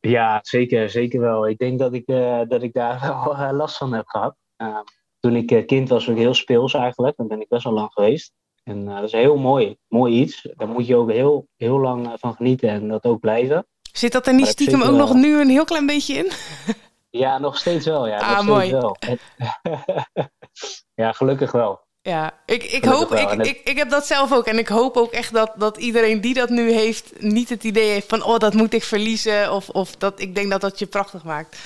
Ja, 0.00 0.38
zeker, 0.42 0.90
zeker 0.90 1.20
wel. 1.20 1.48
Ik 1.48 1.58
denk 1.58 1.78
dat 1.78 1.92
ik, 1.92 2.06
dat 2.48 2.62
ik 2.62 2.72
daar 2.72 3.00
wel 3.38 3.52
last 3.52 3.76
van 3.76 3.92
heb 3.92 4.06
gehad. 4.06 4.34
Uh, 4.62 4.78
toen 5.20 5.36
ik 5.36 5.50
uh, 5.50 5.66
kind 5.66 5.88
was, 5.88 6.06
was 6.06 6.14
ik 6.14 6.20
heel 6.20 6.34
speels 6.34 6.74
eigenlijk. 6.74 7.16
Dan 7.16 7.28
ben 7.28 7.40
ik 7.40 7.48
best 7.48 7.64
wel 7.64 7.72
lang 7.72 7.92
geweest. 7.92 8.32
En 8.62 8.88
uh, 8.88 8.94
dat 8.94 9.04
is 9.04 9.12
heel 9.12 9.36
mooi, 9.36 9.76
mooi 9.88 10.20
iets. 10.20 10.48
Daar 10.56 10.68
moet 10.68 10.86
je 10.86 10.96
ook 10.96 11.10
heel, 11.10 11.46
heel 11.56 11.80
lang 11.80 12.06
uh, 12.06 12.12
van 12.16 12.34
genieten 12.34 12.68
en 12.68 12.88
dat 12.88 13.04
ook 13.04 13.20
blijven. 13.20 13.66
Zit 13.92 14.12
dat 14.12 14.26
er 14.26 14.34
niet 14.34 14.46
stiekem 14.46 14.82
ook 14.82 14.96
nog 14.96 15.14
nu 15.14 15.40
een 15.40 15.48
heel 15.48 15.64
klein 15.64 15.86
beetje 15.86 16.14
in? 16.14 16.30
ja, 17.22 17.38
nog 17.38 17.58
steeds 17.58 17.86
wel. 17.86 18.06
Ja, 18.06 18.18
ah, 18.18 18.36
nog 18.36 18.46
mooi. 18.46 18.70
Wel. 18.70 18.96
ja, 21.02 21.12
gelukkig 21.12 21.52
wel. 21.52 21.80
Ja, 22.02 22.32
ik, 22.46 22.62
ik 22.62 22.84
hoop, 22.84 23.12
ik, 23.12 23.30
ik, 23.30 23.60
ik 23.64 23.76
heb 23.76 23.90
dat 23.90 24.06
zelf 24.06 24.32
ook. 24.32 24.44
En 24.44 24.58
ik 24.58 24.68
hoop 24.68 24.96
ook 24.96 25.12
echt 25.12 25.32
dat, 25.32 25.52
dat 25.56 25.76
iedereen 25.76 26.20
die 26.20 26.34
dat 26.34 26.48
nu 26.48 26.72
heeft, 26.72 27.22
niet 27.22 27.48
het 27.48 27.64
idee 27.64 27.90
heeft 27.90 28.08
van, 28.08 28.22
oh, 28.22 28.38
dat 28.38 28.54
moet 28.54 28.72
ik 28.72 28.82
verliezen. 28.82 29.52
Of, 29.52 29.68
of 29.68 29.96
dat 29.96 30.20
ik 30.20 30.34
denk 30.34 30.50
dat 30.50 30.60
dat 30.60 30.78
je 30.78 30.86
prachtig 30.86 31.24
maakt. 31.24 31.58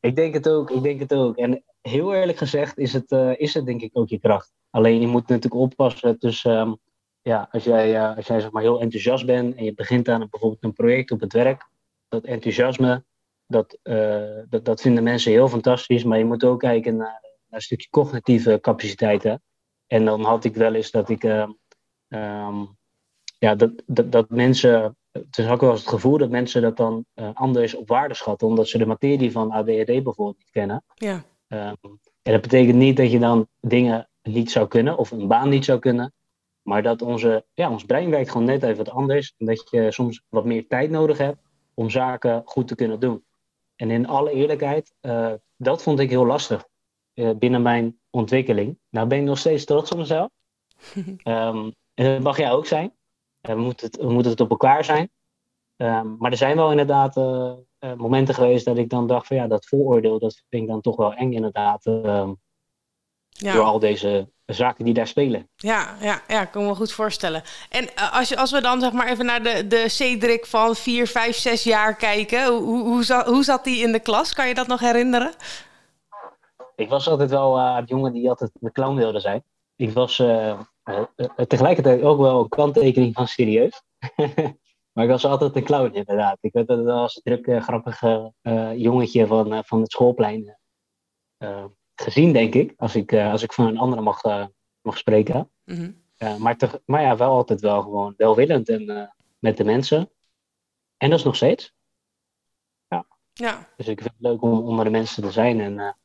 Ik 0.00 0.16
denk 0.16 0.34
het 0.34 0.48
ook, 0.48 0.70
ik 0.70 0.82
denk 0.82 1.00
het 1.00 1.14
ook. 1.14 1.36
En 1.36 1.64
heel 1.80 2.14
eerlijk 2.14 2.38
gezegd 2.38 2.78
is 2.78 2.92
het, 2.92 3.10
uh, 3.10 3.32
is 3.36 3.54
het 3.54 3.66
denk 3.66 3.82
ik 3.82 3.90
ook 3.92 4.08
je 4.08 4.18
kracht. 4.18 4.52
Alleen 4.70 5.00
je 5.00 5.06
moet 5.06 5.28
natuurlijk 5.28 5.62
oppassen 5.62 6.18
um, 6.46 6.78
ja, 7.22 7.48
als 7.50 7.64
jij, 7.64 7.94
uh, 7.94 8.16
als 8.16 8.26
jij 8.26 8.40
zeg 8.40 8.50
maar 8.50 8.62
heel 8.62 8.80
enthousiast 8.80 9.26
bent 9.26 9.54
en 9.54 9.64
je 9.64 9.74
begint 9.74 10.08
aan 10.08 10.20
een, 10.20 10.28
bijvoorbeeld 10.30 10.64
een 10.64 10.72
project 10.72 11.10
op 11.10 11.20
het 11.20 11.32
werk, 11.32 11.68
dat 12.08 12.24
enthousiasme, 12.24 13.04
dat, 13.46 13.78
uh, 13.82 14.40
dat, 14.48 14.64
dat 14.64 14.80
vinden 14.80 15.02
mensen 15.02 15.32
heel 15.32 15.48
fantastisch, 15.48 16.04
maar 16.04 16.18
je 16.18 16.24
moet 16.24 16.44
ook 16.44 16.60
kijken 16.60 16.96
naar, 16.96 17.20
naar 17.22 17.46
een 17.48 17.60
stukje 17.60 17.88
cognitieve 17.90 18.58
capaciteiten. 18.60 19.42
En 19.86 20.04
dan 20.04 20.22
had 20.22 20.44
ik 20.44 20.54
wel 20.54 20.74
eens 20.74 20.90
dat 20.90 21.08
ik, 21.08 21.22
um, 21.22 22.76
ja, 23.38 23.54
dat, 23.54 23.82
dat, 23.86 24.12
dat 24.12 24.30
mensen 24.30 24.96
het 25.26 25.38
is 25.38 25.48
ook 25.48 25.60
wel 25.60 25.70
eens 25.70 25.80
het 25.80 25.88
gevoel 25.88 26.18
dat 26.18 26.30
mensen 26.30 26.62
dat 26.62 26.76
dan 26.76 27.04
uh, 27.14 27.30
anders 27.34 27.74
op 27.74 27.88
waarde 27.88 28.14
schatten, 28.14 28.46
omdat 28.48 28.68
ze 28.68 28.78
de 28.78 28.86
materie 28.86 29.32
van 29.32 29.50
ADHD 29.50 29.86
bijvoorbeeld 29.86 30.38
niet 30.38 30.50
kennen. 30.50 30.84
Ja. 30.94 31.24
Um, 31.48 31.98
en 32.22 32.32
dat 32.32 32.42
betekent 32.42 32.76
niet 32.76 32.96
dat 32.96 33.10
je 33.10 33.18
dan 33.18 33.48
dingen 33.60 34.08
niet 34.22 34.50
zou 34.50 34.68
kunnen 34.68 34.98
of 34.98 35.10
een 35.10 35.28
baan 35.28 35.48
niet 35.48 35.64
zou 35.64 35.78
kunnen. 35.78 36.12
Maar 36.62 36.82
dat 36.82 37.02
onze, 37.02 37.44
ja, 37.54 37.70
ons 37.70 37.84
brein 37.84 38.10
werkt 38.10 38.30
gewoon 38.30 38.46
net 38.46 38.62
even 38.62 38.76
wat 38.76 38.90
anders. 38.90 39.34
En 39.38 39.46
dat 39.46 39.70
je 39.70 39.92
soms 39.92 40.22
wat 40.28 40.44
meer 40.44 40.66
tijd 40.66 40.90
nodig 40.90 41.18
hebt 41.18 41.38
om 41.74 41.90
zaken 41.90 42.42
goed 42.44 42.68
te 42.68 42.74
kunnen 42.74 43.00
doen. 43.00 43.24
En 43.76 43.90
in 43.90 44.06
alle 44.06 44.30
eerlijkheid, 44.32 44.92
uh, 45.00 45.32
dat 45.56 45.82
vond 45.82 46.00
ik 46.00 46.10
heel 46.10 46.26
lastig 46.26 46.68
uh, 47.14 47.30
binnen 47.38 47.62
mijn 47.62 47.98
ontwikkeling. 48.10 48.78
Nou 48.90 49.06
ben 49.06 49.18
ik 49.18 49.24
nog 49.24 49.38
steeds 49.38 49.64
trots 49.64 49.90
op 49.90 49.98
mezelf. 49.98 50.28
um, 50.96 51.04
en 51.94 52.04
dat 52.04 52.20
mag 52.20 52.36
jij 52.36 52.52
ook 52.52 52.66
zijn. 52.66 52.92
Uh, 53.48 53.54
we, 53.54 53.60
moeten 53.60 53.86
het, 53.86 53.96
we 53.96 54.10
moeten 54.10 54.30
het 54.30 54.40
op 54.40 54.50
elkaar 54.50 54.84
zijn. 54.84 55.10
Um, 55.76 56.16
maar 56.18 56.30
er 56.30 56.36
zijn 56.36 56.56
wel 56.56 56.70
inderdaad 56.70 57.16
momenten 57.96 58.34
geweest 58.34 58.64
dat 58.64 58.78
ik 58.78 58.90
dan 58.90 59.06
dacht 59.06 59.26
van 59.26 59.36
ja, 59.36 59.46
dat 59.46 59.66
vooroordeel, 59.66 60.18
dat 60.18 60.42
vind 60.48 60.62
ik 60.62 60.68
dan 60.68 60.80
toch 60.80 60.96
wel 60.96 61.14
eng 61.14 61.32
inderdaad. 61.32 61.86
Um, 61.86 62.38
ja. 63.38 63.52
Door 63.52 63.64
al 63.64 63.78
deze 63.78 64.28
zaken 64.46 64.84
die 64.84 64.94
daar 64.94 65.06
spelen. 65.06 65.48
Ja, 65.56 65.96
ja, 66.00 66.20
ja, 66.28 66.44
kan 66.44 66.66
me 66.66 66.74
goed 66.74 66.92
voorstellen. 66.92 67.42
En 67.68 67.84
uh, 67.84 68.12
als, 68.12 68.28
je, 68.28 68.36
als 68.36 68.50
we 68.50 68.60
dan 68.60 68.80
zeg 68.80 68.92
maar 68.92 69.08
even 69.08 69.24
naar 69.24 69.42
de, 69.42 69.66
de 69.66 69.88
Cedric 69.88 70.46
van 70.46 70.74
4, 70.74 71.06
5, 71.06 71.36
6 71.36 71.62
jaar 71.62 71.96
kijken. 71.96 72.46
Hoe, 72.46 72.82
hoe, 72.82 73.04
zat, 73.04 73.26
hoe 73.26 73.44
zat 73.44 73.64
die 73.64 73.82
in 73.82 73.92
de 73.92 74.00
klas? 74.00 74.34
Kan 74.34 74.48
je 74.48 74.54
dat 74.54 74.66
nog 74.66 74.80
herinneren? 74.80 75.32
Ik 76.76 76.88
was 76.88 77.08
altijd 77.08 77.30
wel 77.30 77.58
uh, 77.58 77.76
het 77.76 77.88
jongen 77.88 78.12
die 78.12 78.28
altijd 78.28 78.50
de 78.54 78.72
clown 78.72 78.96
wilde 78.96 79.20
zijn. 79.20 79.42
Ik 79.76 79.92
was 79.92 80.22
tegelijkertijd 81.46 82.02
ook 82.02 82.18
wel 82.18 82.40
een 82.40 82.48
kanttekening 82.48 83.14
van 83.14 83.28
serieus. 83.28 83.82
maar 84.92 85.04
ik 85.04 85.10
was 85.10 85.24
altijd 85.24 85.56
een 85.56 85.64
clown 85.64 85.94
inderdaad. 85.94 86.38
Ik 86.40 86.52
werd 86.52 86.70
als 86.70 87.20
een 87.22 87.40
druk, 87.40 87.62
grappige 87.62 88.32
jongetje 88.76 89.26
van, 89.26 89.64
van 89.64 89.80
het 89.80 89.92
schoolplein 89.92 90.58
gezien, 91.94 92.32
denk 92.32 92.54
ik. 92.54 92.74
Als 92.76 92.94
ik, 92.94 93.14
als 93.14 93.42
ik 93.42 93.52
van 93.52 93.66
een 93.66 93.78
andere 93.78 94.02
mag, 94.02 94.22
mag 94.80 94.98
spreken. 94.98 95.50
Mm 95.64 95.76
-hmm. 95.76 96.02
uh, 96.18 96.36
maar, 96.36 96.56
te, 96.56 96.82
maar 96.84 97.02
ja, 97.02 97.16
wel 97.16 97.30
altijd 97.30 97.60
wel 97.60 97.82
gewoon 97.82 98.14
welwillend 98.16 98.68
en 98.68 99.12
met 99.38 99.56
de 99.56 99.64
mensen. 99.64 100.10
En 100.96 101.10
dat 101.10 101.18
is 101.18 101.24
nog 101.24 101.36
steeds. 101.36 101.74
Ja. 102.88 103.06
ja. 103.32 103.68
Dus 103.76 103.88
ik 103.88 104.00
vind 104.00 104.12
het 104.12 104.22
leuk 104.26 104.42
om 104.42 104.52
onder 104.52 104.84
de 104.84 104.90
mensen 104.90 105.22
te 105.22 105.30
zijn. 105.30 105.60
En 105.60 105.96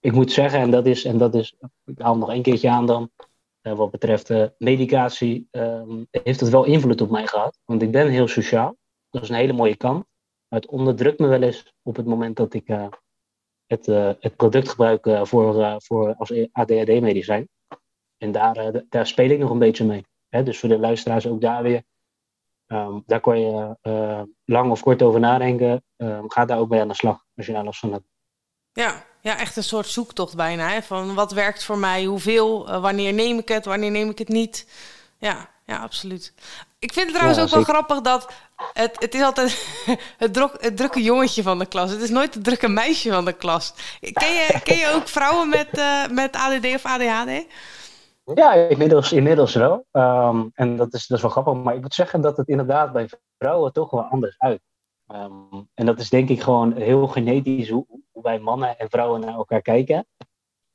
ik 0.00 0.12
moet 0.12 0.32
zeggen, 0.32 0.60
en 0.60 0.70
dat 0.70 0.86
is, 0.86 1.04
en 1.04 1.18
dat 1.18 1.34
is 1.34 1.56
ik 1.84 1.98
haal 1.98 2.16
nog 2.16 2.28
een 2.28 2.42
keertje 2.42 2.70
aan 2.70 2.86
dan. 2.86 3.10
Wat 3.62 3.90
betreft 3.90 4.30
medicatie 4.58 5.48
ehm, 5.50 6.04
heeft 6.10 6.40
het 6.40 6.48
wel 6.48 6.64
invloed 6.64 7.00
op 7.00 7.10
mij 7.10 7.26
gehad. 7.26 7.58
Want 7.64 7.82
ik 7.82 7.90
ben 7.90 8.08
heel 8.08 8.28
sociaal. 8.28 8.76
Dat 9.10 9.22
is 9.22 9.28
een 9.28 9.34
hele 9.34 9.52
mooie 9.52 9.76
kant. 9.76 10.06
Maar 10.48 10.60
het 10.60 10.70
onderdrukt 10.70 11.18
me 11.18 11.26
wel 11.26 11.42
eens 11.42 11.74
op 11.82 11.96
het 11.96 12.06
moment 12.06 12.36
dat 12.36 12.54
ik 12.54 12.66
het, 13.66 13.86
uh, 13.86 14.10
het 14.20 14.36
product 14.36 14.68
gebruiken 14.68 15.26
voor, 15.26 15.80
voor 15.82 16.14
als 16.14 16.32
ADHD-medicijn. 16.52 17.48
En 18.16 18.32
daar, 18.32 18.84
daar 18.88 19.06
speel 19.06 19.30
ik 19.30 19.38
nog 19.38 19.50
een 19.50 19.58
beetje 19.58 19.84
mee. 19.84 20.04
Hè? 20.28 20.42
Dus 20.42 20.58
voor 20.58 20.68
de 20.68 20.78
luisteraars 20.78 21.26
ook 21.26 21.40
daar 21.40 21.62
weer. 21.62 21.82
Um, 22.66 23.02
daar 23.06 23.20
kon 23.20 23.40
je 23.40 23.76
lang 24.44 24.70
of 24.70 24.82
kort 24.82 25.02
over 25.02 25.20
nadenken. 25.20 25.84
Um, 25.96 26.30
ga 26.30 26.44
daar 26.44 26.58
ook 26.58 26.68
mee 26.68 26.80
aan 26.80 26.88
de 26.88 26.94
slag 26.94 27.24
als 27.36 27.46
je 27.46 27.52
daar 27.52 27.64
last 27.64 27.80
van 27.80 27.92
hebt. 27.92 28.04
Ja, 28.72 29.06
ja, 29.22 29.38
echt 29.38 29.56
een 29.56 29.64
soort 29.64 29.86
zoektocht 29.86 30.36
bijna. 30.36 30.68
Hè? 30.68 30.82
Van 30.82 31.14
wat 31.14 31.32
werkt 31.32 31.64
voor 31.64 31.78
mij, 31.78 32.04
hoeveel, 32.04 32.80
wanneer 32.80 33.12
neem 33.12 33.38
ik 33.38 33.48
het, 33.48 33.64
wanneer 33.64 33.90
neem 33.90 34.10
ik 34.10 34.18
het 34.18 34.28
niet. 34.28 34.66
Ja, 35.18 35.48
ja 35.64 35.78
absoluut. 35.78 36.32
Ik 36.78 36.92
vind 36.92 37.06
het 37.06 37.14
trouwens 37.14 37.38
ja, 37.38 37.44
ook 37.44 37.66
wel 37.66 37.74
grappig 37.74 38.00
dat 38.00 38.32
het, 38.72 38.96
het 38.98 39.14
is 39.14 39.22
altijd 39.22 39.66
het, 40.18 40.34
druk, 40.34 40.56
het, 40.60 40.76
drukke 40.76 41.02
jongetje 41.02 41.42
van 41.42 41.58
de 41.58 41.66
klas. 41.66 41.90
Het 41.90 42.00
is 42.00 42.10
nooit 42.10 42.34
het 42.34 42.44
drukke 42.44 42.68
meisje 42.68 43.12
van 43.12 43.24
de 43.24 43.32
klas. 43.32 43.74
Ken 44.00 44.32
je, 44.32 44.60
ken 44.64 44.76
je 44.76 44.92
ook 44.94 45.08
vrouwen 45.08 45.48
met, 45.48 45.68
uh, 45.78 46.08
met 46.08 46.36
ADD 46.36 46.66
of 46.74 46.84
ADHD? 46.84 47.46
Ja, 48.34 48.52
inmiddels, 48.52 49.12
inmiddels 49.12 49.54
wel. 49.54 49.86
Um, 49.92 50.50
en 50.54 50.76
dat 50.76 50.94
is, 50.94 51.06
dat 51.06 51.16
is 51.16 51.22
wel 51.22 51.32
grappig. 51.32 51.54
Maar 51.54 51.74
ik 51.74 51.80
moet 51.80 51.94
zeggen 51.94 52.20
dat 52.20 52.36
het 52.36 52.48
inderdaad 52.48 52.92
bij 52.92 53.08
vrouwen 53.38 53.72
toch 53.72 53.90
wel 53.90 54.02
anders 54.02 54.34
uit. 54.38 54.60
Um, 55.08 55.68
en 55.74 55.86
dat 55.86 56.00
is 56.00 56.08
denk 56.08 56.28
ik 56.28 56.42
gewoon 56.42 56.76
heel 56.76 57.06
genetisch 57.06 57.68
hoe, 57.68 57.86
hoe 58.12 58.22
wij 58.22 58.38
mannen 58.38 58.78
en 58.78 58.90
vrouwen 58.90 59.20
naar 59.20 59.34
elkaar 59.34 59.62
kijken. 59.62 60.06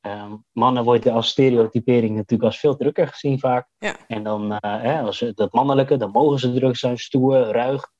Um, 0.01 0.45
mannen 0.51 0.83
worden 0.83 1.13
als 1.13 1.29
stereotypering 1.29 2.15
natuurlijk 2.15 2.43
als 2.43 2.59
veel 2.59 2.75
drukker 2.75 3.07
gezien 3.07 3.39
vaak. 3.39 3.67
Ja. 3.77 3.95
En 4.07 4.23
dan, 4.23 4.51
uh, 4.51 4.57
hè, 4.59 5.01
als 5.01 5.19
dat 5.33 5.53
mannelijke, 5.53 5.97
dan 5.97 6.11
mogen 6.11 6.39
ze 6.39 6.53
druk 6.53 6.77
zijn, 6.77 6.97
stoer, 6.97 7.37
ruig. 7.37 7.91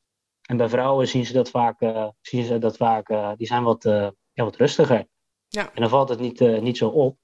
En 0.42 0.58
bij 0.58 0.70
vrouwen 0.70 1.08
zien 1.08 1.26
ze 1.26 1.34
dat 1.34 1.50
vaak, 1.50 1.82
uh, 1.82 2.08
zien 2.22 2.44
ze 2.44 2.58
dat 2.58 2.78
vaak 2.78 3.10
uh, 3.10 3.32
die 3.36 3.48
zijn 3.48 3.64
wat, 3.64 3.84
ja, 3.84 4.44
wat 4.44 4.56
rustiger. 4.56 5.08
Ja. 5.48 5.74
En 5.74 5.82
dan 5.82 5.90
valt 5.90 6.10
het 6.10 6.20
niet, 6.20 6.40
niet 6.62 6.78
zo 6.78 6.88
op. 6.88 7.18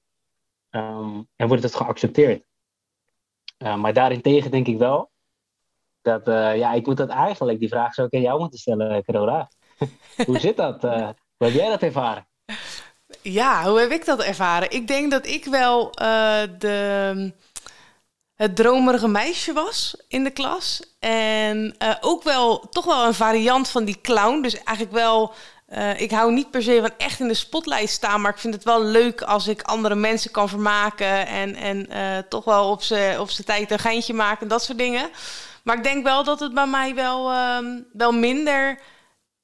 Um, 0.70 1.28
en 1.36 1.48
wordt 1.48 1.62
het 1.62 1.74
geaccepteerd. 1.74 2.44
maar 3.58 3.92
daarentegen 3.92 4.50
denk 4.50 4.66
ik 4.66 4.78
wel 4.78 5.10
dat, 6.02 6.26
ja, 6.56 6.72
ik 6.72 6.86
moet 6.86 6.96
dat 6.96 7.08
eigenlijk, 7.08 7.58
die 7.58 7.68
vraag 7.68 7.94
zou 7.94 8.06
ik 8.06 8.14
aan 8.14 8.20
jou 8.20 8.40
moeten 8.40 8.58
stellen, 8.58 9.02
Carola. 9.02 9.50
Hoe 10.26 10.38
zit 10.38 10.56
dat? 10.56 10.82
Hoe 11.36 11.46
heb 11.46 11.56
jij 11.56 11.68
dat 11.68 11.82
ervaren? 11.82 12.26
Ja, 13.22 13.68
hoe 13.68 13.80
heb 13.80 13.90
ik 13.90 14.04
dat 14.04 14.22
ervaren? 14.22 14.70
Ik 14.70 14.86
denk 14.86 15.10
dat 15.10 15.26
ik 15.26 15.44
wel 15.44 15.86
uh, 15.86 16.42
de, 16.58 17.32
het 18.34 18.56
dromerige 18.56 19.08
meisje 19.08 19.52
was 19.52 19.96
in 20.08 20.24
de 20.24 20.30
klas. 20.30 20.82
En 20.98 21.74
uh, 21.78 21.94
ook 22.00 22.22
wel 22.22 22.58
toch 22.58 22.84
wel 22.84 23.06
een 23.06 23.14
variant 23.14 23.68
van 23.68 23.84
die 23.84 24.00
clown. 24.00 24.42
Dus 24.42 24.54
eigenlijk 24.54 24.92
wel. 24.92 25.34
Uh, 25.68 26.00
ik 26.00 26.10
hou 26.10 26.32
niet 26.32 26.50
per 26.50 26.62
se 26.62 26.78
van 26.80 26.90
echt 26.96 27.20
in 27.20 27.28
de 27.28 27.34
spotlight 27.34 27.88
staan, 27.88 28.20
maar 28.20 28.32
ik 28.32 28.38
vind 28.38 28.54
het 28.54 28.64
wel 28.64 28.82
leuk 28.82 29.22
als 29.22 29.48
ik 29.48 29.62
andere 29.62 29.94
mensen 29.94 30.30
kan 30.30 30.48
vermaken 30.48 31.26
en, 31.26 31.56
en 31.56 31.88
toch 32.28 32.44
wel 32.44 32.70
op 32.70 32.82
zijn 32.82 33.20
op 33.20 33.28
tijd 33.28 33.70
een 33.70 33.78
geintje 33.78 34.14
maken, 34.14 34.48
dat 34.48 34.62
soort 34.62 34.78
dingen. 34.78 35.10
Maar 35.62 35.76
ik 35.76 35.82
denk 35.82 36.04
wel 36.04 36.24
dat 36.24 36.40
het 36.40 36.54
bij 36.54 36.66
mij 36.66 36.94
wel, 36.94 37.30
ehm, 37.30 37.80
wel 37.92 38.12
minder 38.12 38.78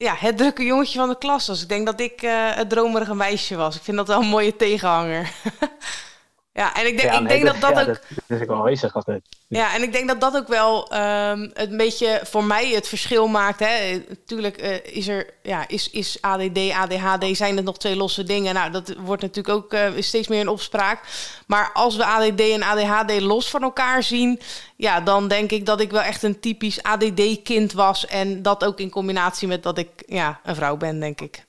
ja, 0.01 0.15
het 0.17 0.37
drukke 0.37 0.63
jongetje 0.63 0.99
van 0.99 1.09
de 1.09 1.17
klas 1.17 1.47
was. 1.47 1.61
Ik 1.61 1.69
denk 1.69 1.85
dat 1.85 1.99
ik 1.99 2.21
uh, 2.21 2.55
het 2.55 2.69
dromerige 2.69 3.15
meisje 3.15 3.55
was. 3.55 3.75
Ik 3.75 3.81
vind 3.81 3.97
dat 3.97 4.07
wel 4.07 4.21
een 4.21 4.27
mooie 4.27 4.55
tegenhanger. 4.55 5.31
ja, 6.53 6.75
en 6.75 6.87
ik 6.87 6.97
denk, 6.97 7.13
ja, 7.13 7.19
ik 7.19 7.27
denk 7.27 7.45
dat 7.45 7.61
dat 7.61 7.69
ja, 7.69 7.81
ook... 7.81 7.87
Dat, 7.87 7.99
is 8.27 8.41
ook 8.41 8.47
wel 8.47 8.57
aanwezig 8.57 8.95
altijd. 8.95 9.23
Ja, 9.47 9.75
en 9.75 9.81
ik 9.81 9.91
denk 9.91 10.07
dat 10.07 10.21
dat 10.21 10.35
ook 10.35 10.47
wel 10.47 10.93
um, 10.93 11.51
het 11.53 11.71
een 11.71 11.77
beetje 11.77 12.19
voor 12.23 12.43
mij 12.43 12.69
het 12.69 12.87
verschil 12.87 13.27
maakt. 13.27 13.59
Hè. 13.59 14.03
Natuurlijk 14.07 14.61
uh, 14.61 14.95
is 14.95 15.07
er, 15.07 15.33
ja, 15.43 15.67
is, 15.67 15.89
is 15.89 16.17
ADD, 16.21 16.71
ADHD, 16.73 17.37
zijn 17.37 17.55
het 17.55 17.65
nog 17.65 17.77
twee 17.77 17.95
losse 17.95 18.23
dingen. 18.23 18.53
Nou, 18.53 18.71
dat 18.71 18.95
wordt 18.97 19.21
natuurlijk 19.21 19.55
ook 19.55 19.73
uh, 19.73 19.89
steeds 19.99 20.27
meer 20.27 20.39
in 20.39 20.47
opspraak. 20.47 20.99
Maar 21.47 21.71
als 21.73 21.95
we 21.95 22.05
ADD 22.05 22.39
en 22.39 22.63
ADHD 22.63 23.21
los 23.21 23.49
van 23.49 23.61
elkaar 23.61 24.03
zien, 24.03 24.39
ja, 24.75 25.01
dan 25.01 25.27
denk 25.27 25.51
ik 25.51 25.65
dat 25.65 25.81
ik 25.81 25.91
wel 25.91 26.01
echt 26.01 26.23
een 26.23 26.39
typisch 26.39 26.83
ADD-kind 26.83 27.73
was. 27.73 28.05
En 28.05 28.41
dat 28.41 28.65
ook 28.65 28.79
in 28.79 28.89
combinatie 28.89 29.47
met 29.47 29.63
dat 29.63 29.77
ik 29.77 29.89
ja, 30.05 30.39
een 30.43 30.55
vrouw 30.55 30.77
ben, 30.77 30.99
denk 30.99 31.21
ik. 31.21 31.45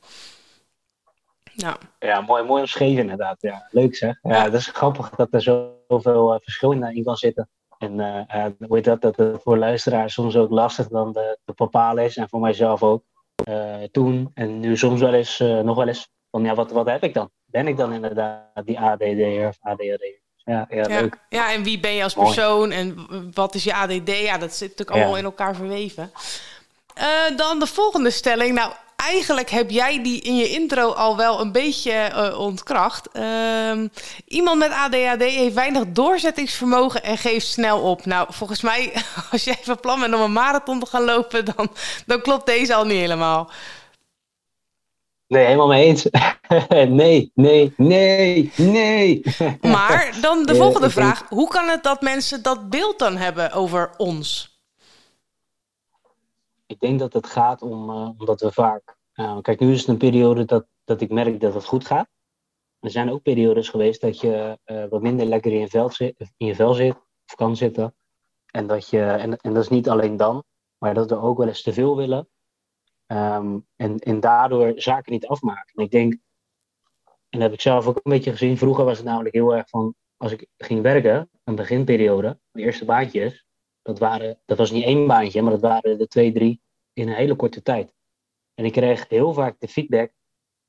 Ja, 1.54 1.76
ja 1.98 2.20
mooi, 2.20 2.42
mooi 2.42 2.60
omschreven 2.60 3.00
inderdaad. 3.00 3.36
Ja, 3.40 3.68
leuk 3.70 3.96
zeg. 3.96 4.18
Ja, 4.22 4.44
dat 4.44 4.60
is 4.60 4.66
grappig 4.66 5.10
dat 5.10 5.28
er 5.30 5.42
zoveel 5.42 6.34
uh, 6.34 6.38
verschil 6.40 6.70
in, 6.70 7.04
kan 7.04 7.16
zitten. 7.16 7.48
En 7.78 7.98
uh, 7.98 8.46
hoe 8.58 8.76
heet 8.76 8.84
dat, 8.84 9.00
dat 9.00 9.16
het 9.16 9.42
voor 9.42 9.58
luisteraars 9.58 10.14
soms 10.14 10.36
ook 10.36 10.50
lastig 10.50 10.88
dan 10.88 11.12
de, 11.12 11.38
de 11.44 11.52
bepalen 11.56 12.04
is. 12.04 12.16
En 12.16 12.28
voor 12.28 12.40
mijzelf 12.40 12.82
ook. 12.82 13.02
Uh, 13.48 13.74
toen 13.90 14.30
en 14.34 14.60
nu 14.60 14.76
soms 14.76 15.00
wel 15.00 15.14
eens, 15.14 15.40
uh, 15.40 15.60
nog 15.60 15.76
wel 15.76 15.88
eens. 15.88 16.08
Van 16.30 16.44
ja, 16.44 16.54
wat, 16.54 16.70
wat 16.70 16.86
heb 16.86 17.02
ik 17.02 17.14
dan? 17.14 17.30
Ben 17.44 17.68
ik 17.68 17.76
dan 17.76 17.92
inderdaad 17.92 18.66
die 18.66 18.80
ADD 18.80 19.46
of 19.48 19.56
ADHD? 19.60 20.20
Ja, 20.36 20.66
ja, 20.70 20.84
ja, 20.88 21.00
leuk. 21.00 21.18
ja, 21.28 21.52
en 21.52 21.62
wie 21.62 21.80
ben 21.80 21.94
je 21.94 22.02
als 22.02 22.14
persoon 22.14 22.70
en 22.70 23.08
wat 23.34 23.54
is 23.54 23.64
je 23.64 23.74
ADD? 23.74 24.18
Ja, 24.18 24.38
dat 24.38 24.52
zit 24.52 24.68
natuurlijk 24.68 24.90
allemaal 24.90 25.12
ja. 25.12 25.18
in 25.18 25.24
elkaar 25.24 25.54
verweven. 25.54 26.10
Uh, 26.98 27.36
dan 27.36 27.58
de 27.58 27.66
volgende 27.66 28.10
stelling. 28.10 28.54
Nou, 28.54 28.72
eigenlijk 29.02 29.50
heb 29.50 29.70
jij 29.70 30.02
die 30.02 30.20
in 30.20 30.36
je 30.36 30.50
intro 30.50 30.90
al 30.92 31.16
wel 31.16 31.40
een 31.40 31.52
beetje 31.52 32.10
uh, 32.14 32.38
ontkracht. 32.38 33.08
Uh, 33.12 33.84
iemand 34.26 34.58
met 34.58 34.70
ADHD 34.70 35.22
heeft 35.22 35.54
weinig 35.54 35.84
doorzettingsvermogen 35.88 37.02
en 37.02 37.18
geeft 37.18 37.46
snel 37.46 37.80
op. 37.80 38.04
Nou, 38.04 38.26
volgens 38.30 38.62
mij, 38.62 38.92
als 39.32 39.44
jij 39.44 39.58
van 39.62 39.80
plan 39.80 40.00
bent 40.00 40.14
om 40.14 40.20
een 40.20 40.32
marathon 40.32 40.80
te 40.80 40.86
gaan 40.86 41.04
lopen, 41.04 41.44
dan, 41.44 41.68
dan 42.06 42.20
klopt 42.20 42.46
deze 42.46 42.74
al 42.74 42.84
niet 42.84 42.98
helemaal. 42.98 43.50
Nee, 45.26 45.44
helemaal 45.44 45.68
mee 45.68 45.84
eens. 45.84 46.06
nee, 46.88 47.30
nee, 47.34 47.72
nee, 47.76 48.52
nee. 48.56 49.22
maar 49.60 50.14
dan 50.20 50.46
de 50.46 50.54
volgende 50.62 50.90
vraag. 50.90 51.24
Hoe 51.28 51.48
kan 51.48 51.68
het 51.68 51.82
dat 51.82 52.00
mensen 52.00 52.42
dat 52.42 52.70
beeld 52.70 52.98
dan 52.98 53.16
hebben 53.16 53.52
over 53.52 53.90
ons? 53.96 54.51
Ik 56.72 56.80
denk 56.80 56.98
dat 56.98 57.12
het 57.12 57.26
gaat 57.26 57.62
om, 57.62 57.90
uh, 57.90 58.10
omdat 58.18 58.40
we 58.40 58.52
vaak... 58.52 58.96
Uh, 59.14 59.40
kijk, 59.40 59.60
nu 59.60 59.72
is 59.72 59.80
het 59.80 59.88
een 59.88 59.96
periode 59.96 60.44
dat, 60.44 60.66
dat 60.84 61.00
ik 61.00 61.10
merk 61.10 61.40
dat 61.40 61.54
het 61.54 61.64
goed 61.64 61.86
gaat. 61.86 62.08
Er 62.78 62.90
zijn 62.90 63.10
ook 63.10 63.22
periodes 63.22 63.68
geweest 63.68 64.00
dat 64.00 64.20
je 64.20 64.58
uh, 64.66 64.84
wat 64.88 65.02
minder 65.02 65.26
lekker 65.26 65.52
in 65.52 65.58
je, 65.58 65.68
vel 65.68 65.90
zit, 65.90 66.32
in 66.36 66.46
je 66.46 66.54
vel 66.54 66.74
zit, 66.74 66.94
of 67.26 67.34
kan 67.34 67.56
zitten. 67.56 67.94
En 68.46 68.66
dat, 68.66 68.88
je, 68.88 69.02
en, 69.02 69.36
en 69.36 69.54
dat 69.54 69.62
is 69.62 69.68
niet 69.68 69.88
alleen 69.88 70.16
dan. 70.16 70.44
maar 70.78 70.94
dat 70.94 71.10
we 71.10 71.16
ook 71.16 71.38
wel 71.38 71.48
eens 71.48 71.62
te 71.62 71.72
veel 71.72 71.96
willen. 71.96 72.28
Ehm, 73.06 73.58
en, 73.76 73.98
en 73.98 74.20
daardoor 74.20 74.72
zaken 74.76 75.12
niet 75.12 75.26
afmaken. 75.26 75.74
En 75.74 75.84
ik 75.84 75.90
denk, 75.90 76.12
en 77.28 77.38
dat 77.38 77.42
heb 77.42 77.52
ik 77.52 77.60
zelf 77.60 77.86
ook 77.86 77.96
een 77.96 78.12
beetje 78.12 78.30
gezien, 78.30 78.58
vroeger 78.58 78.84
was 78.84 78.96
het 78.96 79.06
namelijk 79.06 79.34
heel 79.34 79.54
erg 79.56 79.68
van, 79.68 79.94
als 80.16 80.32
ik 80.32 80.46
ging 80.56 80.82
werken, 80.82 81.30
een 81.44 81.54
beginperiode, 81.54 82.38
de 82.50 82.62
eerste 82.62 82.84
baantjes, 82.84 83.46
dat, 83.82 83.98
waren, 83.98 84.40
dat 84.44 84.58
was 84.58 84.70
niet 84.70 84.84
één 84.84 85.06
baantje, 85.06 85.42
maar 85.42 85.52
dat 85.52 85.60
waren 85.60 85.98
de 85.98 86.06
twee, 86.06 86.32
drie 86.32 86.61
in 86.92 87.08
een 87.08 87.14
hele 87.14 87.36
korte 87.36 87.62
tijd. 87.62 87.94
En 88.54 88.64
ik 88.64 88.72
kreeg 88.72 89.08
heel 89.08 89.32
vaak 89.32 89.56
de 89.58 89.68
feedback 89.68 90.12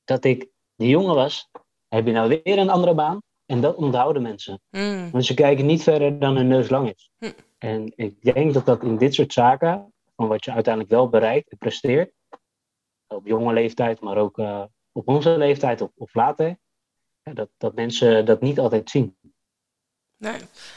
dat 0.04 0.24
ik 0.24 0.48
die 0.76 0.88
jongen 0.88 1.14
was, 1.14 1.50
heb 1.88 2.06
je 2.06 2.12
nou 2.12 2.28
weer 2.28 2.58
een 2.58 2.70
andere 2.70 2.94
baan? 2.94 3.22
En 3.46 3.60
dat 3.60 3.76
onthouden 3.76 4.22
mensen. 4.22 4.60
Mm. 4.70 5.10
Want 5.10 5.24
ze 5.24 5.34
kijken 5.34 5.66
niet 5.66 5.82
verder 5.82 6.18
dan 6.18 6.36
hun 6.36 6.48
neus 6.48 6.68
lang 6.68 6.92
is. 6.94 7.10
Hm. 7.18 7.30
En 7.58 7.92
ik 7.96 8.22
denk 8.22 8.54
dat 8.54 8.66
dat 8.66 8.82
in 8.82 8.96
dit 8.96 9.14
soort 9.14 9.32
zaken, 9.32 9.92
van 10.16 10.28
wat 10.28 10.44
je 10.44 10.52
uiteindelijk 10.52 10.94
wel 10.94 11.08
bereikt 11.08 11.50
en 11.50 11.58
presteert, 11.58 12.12
op 13.06 13.26
jonge 13.26 13.52
leeftijd, 13.52 14.00
maar 14.00 14.16
ook 14.16 14.38
eh, 14.38 14.64
op 14.92 15.08
onze 15.08 15.38
leeftijd 15.38 15.80
of, 15.80 15.90
of 15.96 16.14
later, 16.14 16.58
ja, 17.22 17.32
dat, 17.32 17.48
dat 17.56 17.74
mensen 17.74 18.24
dat 18.24 18.40
niet 18.40 18.58
altijd 18.58 18.90
zien. 18.90 19.16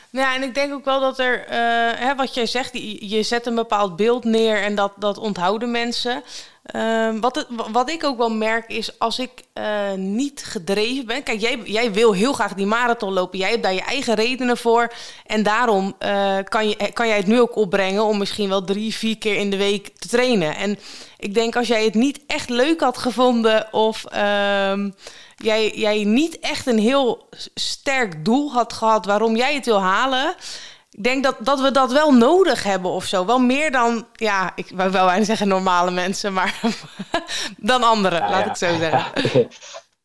Nou 0.10 0.28
ja, 0.28 0.36
en 0.36 0.44
ik 0.44 0.54
denk 0.54 0.74
ook 0.74 0.86
wel 0.86 1.00
dat 1.00 1.20
er, 1.20 1.46
eh, 1.46 1.58
hè, 1.96 2.16
wat 2.16 2.34
jij 2.34 2.46
zegt, 2.46 2.70
je, 3.00 3.24
zet 3.24 3.46
een 3.46 3.56
bepaald 3.56 3.96
beeld 3.96 4.24
neer 4.24 4.62
en 4.62 4.76
dat, 4.76 4.92
dat 4.96 5.18
onthouden 5.18 5.72
mensen. 5.72 6.24
Ehm, 6.64 7.20
wat, 7.20 7.48
wat 7.72 7.90
ik 7.90 8.04
ook 8.04 8.18
wel 8.18 8.30
merk 8.30 8.70
is 8.70 9.00
als 9.00 9.20
ik 9.20 9.32
eh, 9.54 9.94
niet 9.94 10.44
gedreven 10.46 11.06
ben. 11.06 11.24
Kijk, 11.24 11.42
jij, 11.42 11.60
jij 11.64 11.94
wil 11.94 12.14
heel 12.14 12.34
graag 12.34 12.54
die 12.54 12.66
marathon 12.66 13.14
lopen. 13.14 13.40
Jij 13.40 13.50
hebt 13.50 13.64
daar 13.64 13.74
je 13.74 13.82
eigen 13.82 14.14
redenen 14.14 14.58
voor. 14.58 14.94
En 15.26 15.44
daarom 15.44 15.96
eh, 16.00 16.38
kan, 16.44 16.70
je, 16.70 16.92
kan 16.94 17.08
jij 17.08 17.18
het 17.18 17.28
nu 17.28 17.40
ook 17.40 17.56
opbrengen 17.56 18.04
om 18.04 18.18
misschien 18.18 18.50
wel 18.50 18.64
drie, 18.64 18.96
vier 18.96 19.18
keer 19.18 19.36
in 19.36 19.50
de 19.50 19.58
week 19.58 19.90
te 19.98 20.08
trainen. 20.08 20.56
En 20.56 20.80
ik 21.18 21.34
denk 21.34 21.56
als 21.56 21.68
jij 21.68 21.84
het 21.84 21.94
niet 21.94 22.20
echt 22.28 22.50
leuk 22.50 22.80
had 22.80 22.98
gevonden 22.98 23.74
of 23.74 24.06
ehm, 24.06 24.90
jij, 25.38 25.72
jij 25.76 26.04
niet 26.04 26.40
echt 26.40 26.68
een 26.68 26.80
heel 26.80 27.30
sterk 27.54 28.26
doel 28.26 28.52
had 28.52 28.74
gehad 28.74 29.06
waarom 29.06 29.36
jij 29.36 29.54
het 29.54 29.66
wil 29.66 29.82
halen. 29.82 30.36
Ik 30.90 31.04
denk 31.04 31.24
dat, 31.24 31.36
dat 31.40 31.62
we 31.62 31.72
dat 31.72 31.92
wel 31.92 32.14
nodig 32.14 32.64
hebben 32.64 32.92
of 32.92 33.04
zo. 33.06 33.26
Wel 33.26 33.40
meer 33.40 33.72
dan, 33.72 34.06
ja, 34.14 34.52
ik 34.56 34.72
wou 34.76 34.92
wel 34.92 35.06
bijna 35.06 35.24
zeggen 35.24 35.48
normale 35.48 35.92
mensen, 35.92 36.34
maar 36.34 36.60
dan 37.58 37.84
anderen, 37.84 38.20
Ja, 38.20 38.30
laat 38.30 38.44
ja. 38.44 38.50
ik 38.50 38.56
zo 38.56 38.78
zeggen. 38.78 39.48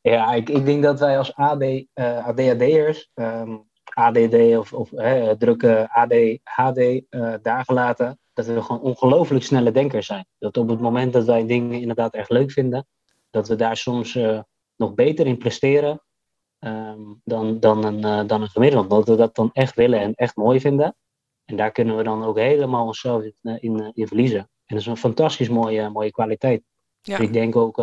Ja, 0.03 0.33
ik, 0.33 0.49
ik 0.49 0.65
denk 0.65 0.83
dat 0.83 1.01
wij 1.01 1.19
als 1.19 1.35
AD, 1.35 1.63
eh 1.93 2.27
ADHD'ers, 2.27 3.11
ehm, 3.15 3.57
ADD 3.85 4.35
of, 4.35 4.73
of 4.73 4.89
drukke 5.39 5.89
AD, 5.91 6.13
HD 6.43 6.79
eh, 7.09 7.35
dat 8.33 8.47
we 8.47 8.63
gewoon 8.63 8.81
ongelooflijk 8.81 9.45
snelle 9.45 9.73
denkers 9.73 10.07
zijn. 10.07 10.27
Dat 10.39 10.57
op 10.57 10.69
het 10.69 10.81
moment 10.81 11.13
dat 11.13 11.25
wij 11.25 11.47
dingen 11.47 11.81
inderdaad 11.81 12.15
echt 12.15 12.31
leuk 12.31 12.51
vinden, 12.51 12.87
dat 13.31 13.49
we 13.49 13.57
daar 13.57 13.77
soms 13.77 14.15
eh, 14.15 14.41
nog 14.83 14.95
beter 14.95 15.27
in 15.27 15.39
presteren 15.39 16.03
ehm, 16.59 17.01
dan, 17.25 17.61
dan, 17.61 17.85
een, 17.85 18.05
eh, 18.05 18.27
dan 18.27 18.43
een 18.43 18.49
gemiddelde. 18.49 18.89
Dat 18.89 19.09
we 19.09 19.17
dat 19.17 19.35
dan 19.35 19.51
echt 19.53 19.75
willen 19.75 20.01
en 20.01 20.15
echt 20.15 20.37
mooi 20.37 20.61
vinden. 20.61 20.97
En 21.45 21.57
daar 21.57 21.73
kunnen 21.73 21.97
we 21.97 22.03
dan 22.03 22.25
ook 22.25 22.39
helemaal 22.39 22.87
onszelf 22.87 23.23
in, 23.23 23.35
eh, 23.43 23.57
in, 23.61 23.81
eh, 23.81 23.89
in 23.93 24.07
verliezen. 24.07 24.39
En 24.39 24.49
dat 24.77 24.79
is 24.79 24.87
een 24.87 24.97
fantastisch 24.97 25.49
mooie, 25.49 25.89
mooie 25.89 26.11
kwaliteit. 26.11 26.63
Ja. 27.01 27.17
Dus 27.17 27.27
ik 27.27 27.33
denk 27.33 27.57
ook, 27.57 27.79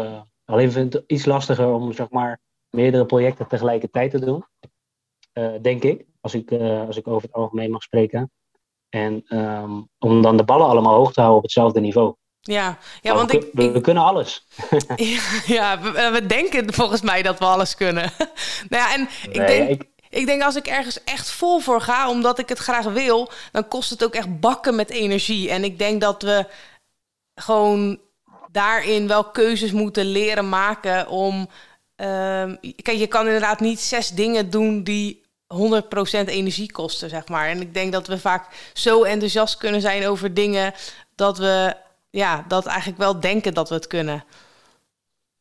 alleen 0.45 0.71
vind 0.71 0.93
ik 0.93 0.99
het 0.99 1.11
iets 1.11 1.25
lastiger 1.25 1.73
om 1.73 1.93
zeg 1.93 2.09
maar 2.09 2.39
meerdere 2.69 3.05
projecten 3.05 3.47
tegelijkertijd 3.47 4.11
te 4.11 4.19
doen. 4.19 4.45
Denk 5.61 5.83
ik, 5.83 6.05
als 6.21 6.33
ik, 6.33 6.51
als 6.87 6.97
ik 6.97 7.07
over 7.07 7.21
het 7.21 7.33
algemeen 7.33 7.71
mag 7.71 7.83
spreken. 7.83 8.31
En 8.89 9.23
ehm, 9.27 9.81
om 9.97 10.21
dan 10.21 10.37
de 10.37 10.43
ballen 10.43 10.67
allemaal 10.67 10.95
hoog 10.95 11.13
te 11.13 11.19
houden 11.19 11.37
op 11.37 11.43
hetzelfde 11.43 11.79
niveau. 11.79 12.15
Ja, 12.41 12.77
ja 13.01 13.13
want 13.15 13.31
we, 13.31 13.37
ik, 13.37 13.47
we, 13.53 13.71
we 13.71 13.81
kunnen 13.81 14.03
alles. 14.03 14.45
Ja, 14.95 15.19
ja 15.45 15.79
we, 15.81 16.09
we 16.13 16.25
denken 16.25 16.73
volgens 16.73 17.01
mij 17.01 17.21
dat 17.21 17.39
we 17.39 17.45
alles 17.45 17.75
kunnen. 17.75 18.11
nou 18.69 18.83
ja, 18.83 18.93
en 18.93 19.09
ik 19.29 19.35
Nee, 19.37 19.47
denk, 19.47 19.69
ik- 19.69 19.87
ik 20.09 20.25
denk 20.25 20.41
als 20.41 20.55
ik 20.55 20.67
ergens 20.67 21.03
echt 21.03 21.29
vol 21.29 21.59
voor 21.59 21.81
ga, 21.81 22.09
omdat 22.09 22.39
ik 22.39 22.49
het 22.49 22.57
graag 22.57 22.85
wil, 22.85 23.31
dan 23.51 23.67
kost 23.67 23.89
het 23.89 24.03
ook 24.03 24.13
echt 24.13 24.39
bakken 24.39 24.75
met 24.75 24.89
energie. 24.89 25.49
En 25.49 25.63
ik 25.63 25.79
denk 25.79 26.01
dat 26.01 26.21
we 26.21 26.45
gewoon 27.35 27.99
daarin 28.51 29.07
wel 29.07 29.23
keuzes 29.23 29.71
moeten 29.71 30.05
leren 30.05 30.49
maken 30.49 31.07
om. 31.07 31.49
ehm, 31.95 32.55
kijk, 32.81 32.97
je 32.97 33.07
kan 33.07 33.25
inderdaad 33.25 33.59
niet 33.59 33.79
zes 33.79 34.09
dingen 34.09 34.49
doen 34.49 34.83
die 34.83 35.23
100% 35.47 36.29
energie 36.29 36.71
kosten, 36.71 37.09
zeg 37.09 37.27
maar. 37.27 37.47
En 37.47 37.61
ik 37.61 37.73
denk 37.73 37.91
dat 37.91 38.07
we 38.07 38.19
vaak 38.19 38.47
zo 38.73 39.03
enthousiast 39.03 39.57
kunnen 39.57 39.81
zijn 39.81 40.07
over 40.07 40.33
dingen 40.33 40.73
dat 41.15 41.37
we 41.37 41.75
ja, 42.09 42.45
dat 42.47 42.65
eigenlijk 42.65 42.97
wel 42.99 43.19
denken 43.19 43.53
dat 43.53 43.69
we 43.69 43.75
het 43.75 43.87
kunnen. 43.87 44.23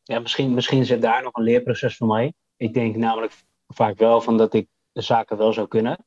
Ja, 0.03 0.19
misschien, 0.19 0.53
misschien 0.53 0.85
zit 0.85 1.01
daar 1.01 1.23
nog 1.23 1.33
een 1.33 1.43
leerproces 1.43 1.97
voor 1.97 2.07
mij. 2.07 2.33
Ik 2.57 2.73
denk 2.73 2.95
namelijk 2.95 3.33
vaak 3.67 3.97
wel 3.97 4.21
van 4.21 4.37
dat 4.37 4.53
ik 4.53 4.67
de 4.91 5.01
zaken 5.01 5.37
wel 5.37 5.53
zou 5.53 5.67
kunnen. 5.67 6.05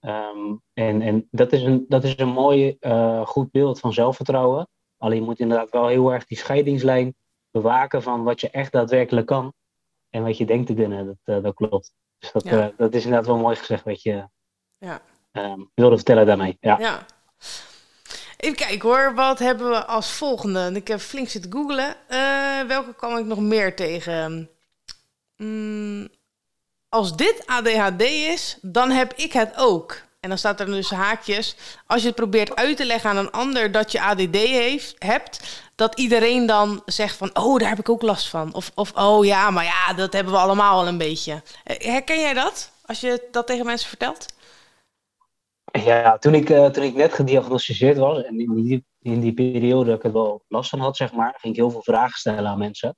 Ehm, 0.00 0.54
en 0.72 1.02
en 1.02 1.28
dat, 1.30 1.52
is 1.52 1.62
een, 1.62 1.84
dat 1.88 2.04
is 2.04 2.18
een 2.18 2.28
mooi, 2.28 2.76
eh, 2.80 3.26
goed 3.26 3.50
beeld 3.50 3.80
van 3.80 3.92
zelfvertrouwen. 3.92 4.68
Alleen 4.98 5.18
je 5.18 5.24
moet 5.24 5.38
inderdaad 5.40 5.70
wel 5.70 5.86
heel 5.86 6.12
erg 6.12 6.26
die 6.26 6.38
scheidingslijn 6.38 7.14
bewaken 7.50 8.02
van 8.02 8.22
wat 8.24 8.40
je 8.40 8.50
echt 8.50 8.72
daadwerkelijk 8.72 9.26
kan 9.26 9.52
en 10.10 10.22
wat 10.22 10.36
je 10.38 10.44
denkt 10.46 10.66
te 10.66 10.74
kunnen. 10.74 11.06
Dat, 11.06 11.36
eh, 11.36 11.42
dat 11.42 11.54
klopt. 11.54 11.92
Dus 12.18 12.32
dat, 12.32 12.44
Ja. 12.44 12.66
eh, 12.68 12.76
dat 12.76 12.94
is 12.94 13.04
inderdaad 13.04 13.26
wel 13.26 13.38
mooi 13.38 13.56
gezegd 13.56 13.84
wat 13.84 14.02
je 14.02 14.28
Ja. 14.78 15.00
ehm, 15.32 15.60
wilde 15.74 15.96
vertellen 15.96 16.26
daarmee. 16.26 16.56
Ja. 16.60 16.78
Ja. 16.78 17.06
Even 18.36 18.56
kijken 18.56 18.88
hoor, 18.88 19.14
wat 19.14 19.38
hebben 19.38 19.70
we 19.70 19.86
als 19.86 20.10
volgende? 20.10 20.70
Ik 20.74 20.88
heb 20.88 21.00
flink 21.00 21.28
zitten 21.28 21.52
googlen. 21.52 21.96
Eh, 22.08 22.60
welke 22.66 22.94
kwam 22.94 23.16
ik 23.16 23.24
nog 23.24 23.38
meer 23.38 23.76
tegen? 23.76 24.50
Mm, 25.36 26.08
als 26.88 27.16
dit 27.16 27.42
ADHD 27.46 28.02
is, 28.02 28.58
dan 28.62 28.90
heb 28.90 29.12
ik 29.14 29.32
het 29.32 29.52
ook. 29.56 30.04
En 30.20 30.28
dan 30.28 30.38
staat 30.38 30.60
er 30.60 30.66
dus 30.66 30.90
haakjes. 30.90 31.56
Als 31.86 32.00
je 32.00 32.06
het 32.06 32.16
probeert 32.16 32.56
uit 32.56 32.76
te 32.76 32.84
leggen 32.84 33.10
aan 33.10 33.16
een 33.16 33.30
ander 33.30 33.72
dat 33.72 33.92
je 33.92 34.00
ADD 34.00 34.36
heeft, 34.36 34.94
hebt, 34.98 35.40
dat 35.74 35.98
iedereen 35.98 36.46
dan 36.46 36.82
zegt 36.86 37.16
van, 37.16 37.30
oh, 37.36 37.58
daar 37.58 37.68
heb 37.68 37.78
ik 37.78 37.88
ook 37.88 38.02
last 38.02 38.28
van. 38.28 38.54
Of, 38.54 38.70
of 38.74 38.92
oh 38.94 39.24
ja, 39.24 39.50
maar 39.50 39.64
ja, 39.64 39.92
dat 39.92 40.12
hebben 40.12 40.32
we 40.32 40.38
allemaal 40.38 40.80
al 40.80 40.86
een 40.86 40.98
beetje. 40.98 41.42
Eh, 41.64 41.86
Herken 41.86 42.20
jij 42.20 42.34
dat? 42.34 42.70
Als 42.86 43.00
je 43.00 43.28
dat 43.30 43.46
tegen 43.46 43.66
mensen 43.66 43.88
vertelt? 43.88 44.26
Ja, 45.84 46.18
toen 46.18 46.34
ik, 46.34 46.50
eh, 46.50 46.66
toen 46.66 46.84
ik 46.84 46.94
net 46.94 47.12
gediagnosticeerd 47.12 47.96
was 47.96 48.22
en 48.22 48.40
in 48.40 48.54
die, 48.54 48.84
in 48.98 49.20
die 49.20 49.34
periode 49.34 49.90
dat 49.90 49.98
ik 49.98 50.04
er 50.04 50.12
wel 50.12 50.44
last 50.48 50.70
van 50.70 50.78
had, 50.78 50.96
zeg 50.96 51.12
maar, 51.12 51.34
ging 51.38 51.52
ik 51.54 51.60
heel 51.60 51.70
veel 51.70 51.82
vragen 51.82 52.18
stellen 52.18 52.50
aan 52.50 52.58
mensen. 52.58 52.96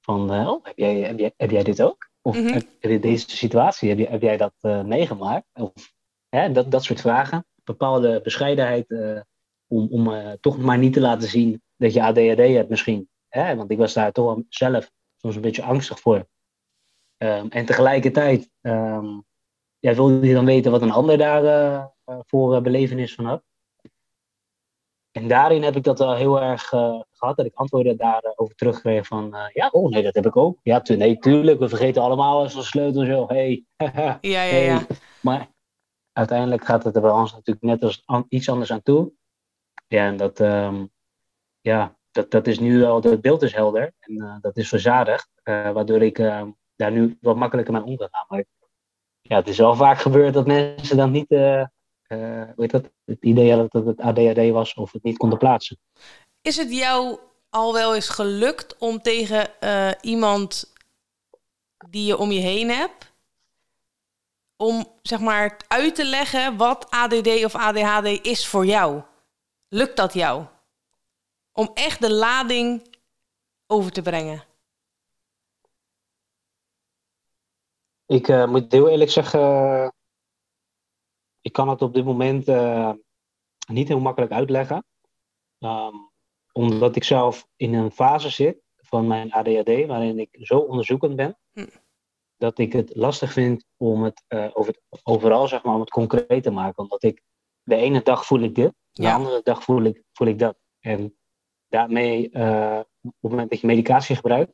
Van, 0.00 0.32
eh, 0.32 0.48
oh, 0.48 0.64
heb 0.64 0.78
jij, 0.78 1.00
heb, 1.00 1.18
jij, 1.18 1.32
heb 1.36 1.50
jij 1.50 1.62
dit 1.62 1.82
ook? 1.82 2.10
Of 2.22 2.36
heb, 2.36 2.66
heb 2.80 2.90
je 2.90 2.98
deze 3.00 3.30
situatie, 3.30 3.88
heb, 3.88 3.98
je, 3.98 4.06
heb 4.06 4.22
jij 4.22 4.36
dat 4.36 4.54
eh, 4.60 4.82
meegemaakt? 4.82 5.46
Of 5.52 5.72
hè, 6.28 6.52
dat, 6.52 6.70
dat 6.70 6.84
soort 6.84 7.00
vragen. 7.00 7.46
Bepaalde 7.64 8.20
bescheidenheid 8.22 8.86
om, 9.66 9.88
om 9.90 10.36
toch 10.40 10.58
maar 10.58 10.78
niet 10.78 10.92
te 10.92 11.00
laten 11.00 11.28
zien 11.28 11.62
dat 11.76 11.92
je 11.92 12.02
ADHD 12.02 12.38
hebt 12.38 12.68
misschien. 12.68 13.08
Hè? 13.28 13.56
Want 13.56 13.70
ik 13.70 13.78
was 13.78 13.92
daar 13.92 14.12
toch 14.12 14.24
wel 14.24 14.44
zelf 14.48 14.90
soms 15.16 15.34
een 15.34 15.40
beetje 15.40 15.62
angstig 15.62 16.00
voor. 16.00 16.28
Ehm, 17.16 17.46
en 17.48 17.64
tegelijkertijd 17.64 18.50
ehm, 18.60 19.20
ja, 19.78 19.94
wilde 19.94 20.26
je 20.26 20.34
dan 20.34 20.44
weten 20.44 20.70
wat 20.70 20.82
een 20.82 20.90
ander 20.90 21.18
daar 21.18 21.96
voor 22.26 22.54
eh, 22.54 22.62
belevenis 22.62 23.14
van 23.14 23.24
had. 23.24 23.42
En 25.10 25.28
daarin 25.28 25.62
heb 25.62 25.76
ik 25.76 25.84
dat 25.84 25.98
wel 25.98 26.14
heel 26.14 26.40
erg 26.40 26.72
eh, 26.72 27.00
gehad, 27.12 27.36
dat 27.36 27.46
ik 27.46 27.54
antwoorden 27.54 27.96
daarover 27.96 28.54
terugkreeg 28.54 29.06
van, 29.06 29.34
eh, 29.34 29.48
ja, 29.52 29.68
oh 29.68 29.90
nee, 29.90 30.02
dat 30.02 30.14
heb 30.14 30.26
ik 30.26 30.36
ook. 30.36 30.58
Ja, 30.62 30.80
tu 30.80 30.96
nee, 30.96 31.18
tuurlijk, 31.18 31.58
we 31.58 31.68
vergeten 31.68 32.02
allemaal 32.02 32.42
eens 32.42 32.54
een 32.54 32.62
sleutel 32.62 33.04
zo, 33.04 33.26
hey. 33.26 33.64
Ja, 33.76 34.18
ja, 34.20 34.38
hey. 34.40 34.64
ja. 34.64 34.86
Maar 35.20 35.48
uiteindelijk 36.12 36.64
gaat 36.64 36.84
het 36.84 36.96
er 36.96 37.02
bij 37.02 37.10
ons 37.10 37.32
natuurlijk 37.32 37.66
net 37.66 37.82
als 37.82 38.02
an- 38.04 38.26
iets 38.28 38.48
anders 38.48 38.72
aan 38.72 38.82
toe. 38.82 39.12
Ja, 39.86 40.06
en 40.06 40.16
dat, 40.16 40.40
ehm, 40.40 40.86
ja, 41.60 41.96
dat, 42.10 42.30
dat 42.30 42.46
is 42.46 42.58
nu 42.58 42.78
wel, 42.78 43.02
het 43.02 43.20
beeld 43.20 43.42
is 43.42 43.54
helder 43.54 43.94
en 43.98 44.16
eh, 44.16 44.36
dat 44.40 44.56
is 44.56 44.68
verzadigd, 44.68 45.30
eh, 45.42 45.70
waardoor 45.70 46.02
ik 46.02 46.18
ehm, 46.18 46.50
daar 46.76 46.92
nu 46.92 47.18
wat 47.20 47.36
makkelijker 47.36 47.72
mee 47.72 47.82
om 47.82 47.96
kan 47.96 48.08
gaan. 48.10 48.24
Maar 48.28 48.44
ja, 49.20 49.36
het 49.36 49.48
is 49.48 49.58
wel 49.58 49.74
vaak 49.74 49.98
gebeurd 49.98 50.34
dat 50.34 50.46
mensen 50.46 50.96
dan 50.96 51.10
niet, 51.10 51.30
eh 52.08 52.42
heet 52.56 52.70
dat, 52.70 52.90
het 53.04 53.22
idee 53.22 53.48
hadden 53.48 53.68
dat 53.70 53.86
het 53.86 54.00
ADHD 54.00 54.50
was 54.50 54.74
of 54.74 54.92
het 54.92 55.02
niet 55.02 55.16
konden 55.16 55.38
plaatsen. 55.38 55.78
Is 56.42 56.56
het 56.56 56.72
jou 56.74 57.18
al 57.50 57.72
wel 57.72 57.94
eens 57.94 58.08
gelukt 58.08 58.76
om 58.78 59.00
tegen 59.02 59.60
eh, 59.60 59.90
iemand 60.00 60.72
die 61.90 62.06
je 62.06 62.16
om 62.16 62.30
je 62.30 62.40
heen 62.40 62.70
hebt, 62.70 63.12
om 64.56 64.86
zeg 65.02 65.20
maar 65.20 65.56
uit 65.68 65.94
te 65.94 66.04
leggen 66.04 66.56
wat 66.56 66.90
ADD 66.90 67.44
of 67.44 67.54
ADHD 67.54 68.26
is 68.26 68.46
voor 68.46 68.66
jou? 68.66 69.02
Lukt 69.68 69.96
dat 69.96 70.14
jou? 70.14 70.44
Om 71.52 71.70
echt 71.74 72.00
de 72.00 72.12
lading 72.12 72.96
over 73.66 73.92
te 73.92 74.02
brengen. 74.02 74.44
Ik 78.06 78.28
eh, 78.28 78.46
moet 78.46 78.72
heel 78.72 78.88
eerlijk 78.88 79.10
zeggen, 79.10 79.92
ik 81.48 81.54
kan 81.54 81.68
het 81.68 81.82
op 81.82 81.94
dit 81.94 82.04
moment 82.04 82.48
eh, 82.48 82.92
niet 83.72 83.88
heel 83.88 84.00
makkelijk 84.00 84.32
uitleggen. 84.32 84.84
ehm, 85.58 85.94
omdat 86.52 86.96
ik 86.96 87.04
zelf 87.04 87.46
in 87.56 87.74
een 87.74 87.90
fase 87.90 88.30
zit 88.30 88.62
van 88.76 89.06
mijn 89.06 89.32
ADHD 89.32 89.86
waarin 89.86 90.18
ik 90.18 90.28
zo 90.40 90.58
onderzoekend 90.58 91.16
ben, 91.16 91.38
hm. 91.52 91.66
dat 92.36 92.58
ik 92.58 92.72
het 92.72 92.96
lastig 92.96 93.32
vind 93.32 93.64
om 93.76 94.02
het, 94.02 94.24
uh, 94.28 94.50
over 94.52 94.78
het 94.88 95.00
overal 95.02 95.48
zeg 95.48 95.62
maar, 95.62 95.74
om 95.74 95.80
het 95.80 95.90
concreet 95.90 96.42
te 96.42 96.50
maken. 96.50 96.82
Omdat 96.82 97.02
ik 97.02 97.22
de 97.62 97.76
ene 97.76 98.02
dag 98.02 98.26
voel 98.26 98.40
ik 98.40 98.54
dit, 98.54 98.72
de 98.92 99.12
andere 99.12 99.40
dag 99.42 99.62
voel 99.62 99.82
ik, 99.82 100.02
voel 100.12 100.28
ik 100.28 100.38
dat. 100.38 100.58
En 100.80 101.18
daarmee, 101.68 102.30
uh, 102.32 102.80
op 103.02 103.12
het 103.20 103.30
moment 103.30 103.50
dat 103.50 103.60
je 103.60 103.66
medicatie 103.66 104.16
gebruikt, 104.16 104.52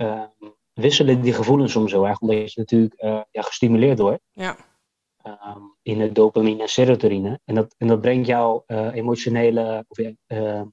uh, 0.00 0.24
wisselen 0.72 1.20
die 1.20 1.32
gevoelens 1.32 1.72
soms 1.72 1.90
zo 1.90 2.04
erg, 2.04 2.20
omdat 2.20 2.52
je 2.52 2.60
natuurlijk 2.60 3.00
ja, 3.30 3.42
gestimuleerd 3.42 3.98
wordt. 3.98 4.22
Ja. 4.32 4.56
Ehm, 5.22 5.62
in 5.88 6.00
het 6.00 6.14
dopamine 6.14 6.62
en 6.62 6.68
serotonine. 6.68 7.40
En 7.44 7.54
dat, 7.54 7.74
en 7.78 7.86
dat 7.86 8.00
brengt 8.00 8.26
jouw 8.26 8.64
emotionele 8.92 9.84
of, 9.88 9.98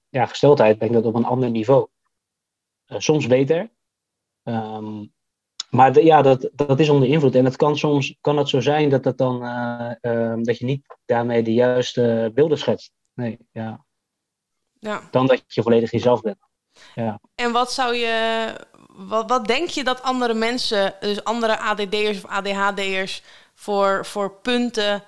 ja, 0.09 0.25
gesteldheid 0.25 0.77
brengt 0.77 0.95
dat 0.95 1.05
op 1.05 1.15
een 1.15 1.25
ander 1.25 1.49
niveau. 1.49 1.87
soms 2.87 3.27
beter. 3.27 3.69
Um, 4.43 5.13
maar 5.69 6.01
ja, 6.01 6.21
dat, 6.21 6.49
dat 6.53 6.79
is 6.79 6.89
onder 6.89 7.09
invloed. 7.09 7.35
En 7.35 7.45
het 7.45 7.55
kan 7.55 7.77
soms 7.77 8.15
kan 8.21 8.37
het 8.37 8.49
zo 8.49 8.59
zijn 8.59 8.89
dat, 8.89 9.05
het 9.05 9.17
dan, 9.17 9.43
uh, 9.43 10.33
dat 10.41 10.57
je 10.57 10.65
niet 10.65 10.85
daarmee 11.05 11.43
de 11.43 11.53
juiste 11.53 12.31
beelden 12.33 12.57
schetst. 12.57 12.91
Nee, 13.13 13.37
ja. 13.51 13.85
ja. 14.79 15.01
Dan 15.11 15.27
dat 15.27 15.43
je 15.47 15.61
volledig 15.61 15.91
jezelf 15.91 16.21
bent. 16.21 16.37
Ja. 16.95 17.19
En 17.35 17.51
wat 17.51 17.71
zou 17.71 17.95
je, 17.95 18.47
wat, 18.87 19.29
wat 19.29 19.47
denk 19.47 19.69
je 19.69 19.83
dat 19.83 20.01
andere 20.01 20.33
mensen, 20.33 20.93
dus 20.99 21.23
andere 21.23 21.59
ADD'ers 21.59 22.23
of 22.23 22.25
ADHD'ers, 22.25 23.23
voor, 23.55 24.05
voor 24.05 24.31
punten 24.31 25.03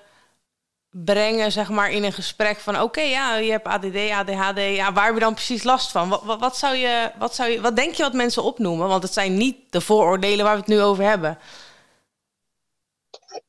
brengen, 0.90 1.52
zeg 1.52 1.70
maar, 1.70 1.90
in 1.90 2.04
een 2.04 2.12
gesprek 2.12 2.56
van 2.56 2.80
oké, 2.80 3.00
ja, 3.00 3.36
je 3.36 3.50
hebt 3.50 3.66
ADD, 3.66 4.10
ADHD, 4.10 4.58
ja, 4.76 4.92
waar 4.92 5.04
heb 5.04 5.14
je 5.14 5.20
dan 5.20 5.34
precies 5.34 5.62
last 5.62 5.90
van? 5.90 6.08
Wat, 6.08 6.38
wat, 6.40 6.56
zou 6.56 6.74
je, 6.74 7.10
wat, 7.18 7.34
zou 7.34 7.50
je, 7.50 7.60
wat 7.60 7.76
denk 7.76 7.94
je 7.94 8.02
wat 8.02 8.12
mensen 8.12 8.42
opnoemen? 8.42 8.88
Want 8.88 9.02
het 9.02 9.12
zijn 9.12 9.36
niet 9.36 9.72
de 9.72 9.80
vooroordelen 9.80 10.44
waar 10.44 10.54
we 10.54 10.60
het 10.60 10.68
nu 10.68 10.80
over 10.80 11.04
hebben. 11.04 11.38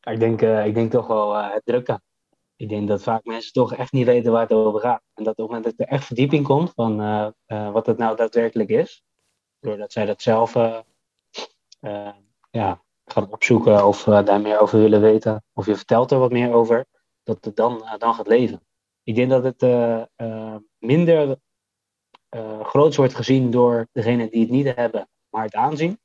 Ik 0.02 0.20
denk, 0.20 0.42
uh, 0.42 0.66
ik 0.66 0.74
denk 0.74 0.92
toch 0.92 1.08
wel 1.08 1.36
uh, 1.36 1.54
het 1.54 1.66
drukken. 1.66 2.04
Ik 2.56 2.70
denk 2.70 2.88
dat 2.88 3.04
vaak 3.04 3.24
mensen 3.24 3.54
toch 3.54 3.74
echt 3.74 3.92
niet 3.92 4.06
weten 4.06 4.32
waar 4.32 4.42
het 4.42 4.52
over 4.52 4.80
gaat. 4.80 5.02
En 5.14 5.24
dat 5.24 5.34
op 5.34 5.38
het 5.38 5.48
moment 5.48 5.64
dat 5.64 5.88
er 5.88 5.94
echt 5.94 6.06
verdieping 6.06 6.46
komt 6.46 6.72
van 6.76 7.02
uh, 7.02 7.72
wat 7.72 7.86
het 7.86 7.98
nou 7.98 8.16
daadwerkelijk 8.16 8.70
is, 8.70 9.04
doordat 9.60 9.92
zij 9.92 10.06
dat 10.06 10.22
zelf 10.22 10.54
ja, 12.52 12.82
gaan 13.12 13.32
opzoeken 13.32 13.86
of 13.86 14.04
daar 14.04 14.42
meer 14.42 14.60
over 14.60 14.80
willen 14.80 15.02
weten, 15.02 15.44
of 15.54 15.66
je 15.66 15.76
vertelt 15.76 16.12
er 16.12 16.20
wat 16.20 16.32
meer 16.32 16.54
over, 16.54 16.86
dat 17.24 17.46
het 17.46 17.56
dan, 17.56 17.86
eh, 17.86 17.94
dan 17.98 18.14
gaat 18.14 18.28
leven. 18.28 18.62
Ik 19.04 19.16
denk 19.16 19.30
dat 19.30 19.44
het 19.44 19.62
eh, 19.64 20.02
eh, 20.16 20.56
minder 20.78 21.38
groots 22.62 22.98
wordt 22.98 23.16
gezien 23.16 23.52
door 23.52 23.88
degenen 23.92 24.30
die 24.30 24.42
het 24.42 24.50
niet 24.50 24.76
hebben, 24.76 25.10
maar 25.30 25.44
het 25.44 25.56
aanzien, 25.56 26.00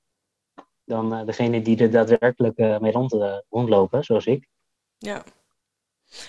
dan 0.84 1.26
degene 1.26 1.62
die 1.62 1.78
er 1.78 1.90
daadwerkelijk 1.90 2.56
mee 2.56 2.92
rond, 2.92 3.16
rondlopen, 3.48 4.04
zoals 4.04 4.26
ik. 4.26 4.48
Ja. 4.98 5.22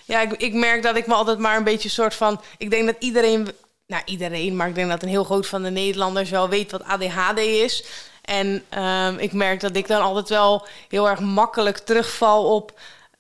Ja, 0.06 0.22
ik, 0.22 0.32
ik 0.32 0.54
merk 0.54 0.84
dat 0.84 0.96
ik 0.96 1.08
me 1.08 1.14
altijd 1.14 1.40
maar 1.40 1.58
een 1.58 1.64
beetje 1.64 1.90
soort 1.90 2.14
van. 2.14 2.42
Ik 2.58 2.70
denk 2.70 2.86
dat 2.86 2.96
iedereen, 3.00 3.48
nou 3.88 4.04
iedereen, 4.06 4.56
maar 4.56 4.68
ik 4.68 4.76
denk 4.76 4.90
dat 4.90 5.04
een 5.04 5.10
heel 5.10 5.24
groot 5.24 5.48
van 5.48 5.64
de 5.64 5.70
Nederlanders 5.70 6.30
wel 6.30 6.50
weet 6.50 6.72
wat 6.72 6.84
ADHD 6.84 7.38
is. 7.38 7.86
En 8.26 8.64
um, 8.84 9.18
ik 9.18 9.34
merk 9.34 9.60
dat 9.60 9.76
ik 9.76 9.88
dan 9.88 10.02
altijd 10.02 10.30
wel 10.30 10.68
heel 10.90 11.10
erg 11.10 11.20
makkelijk 11.20 11.78
terugval 11.78 12.56
op 12.56 12.74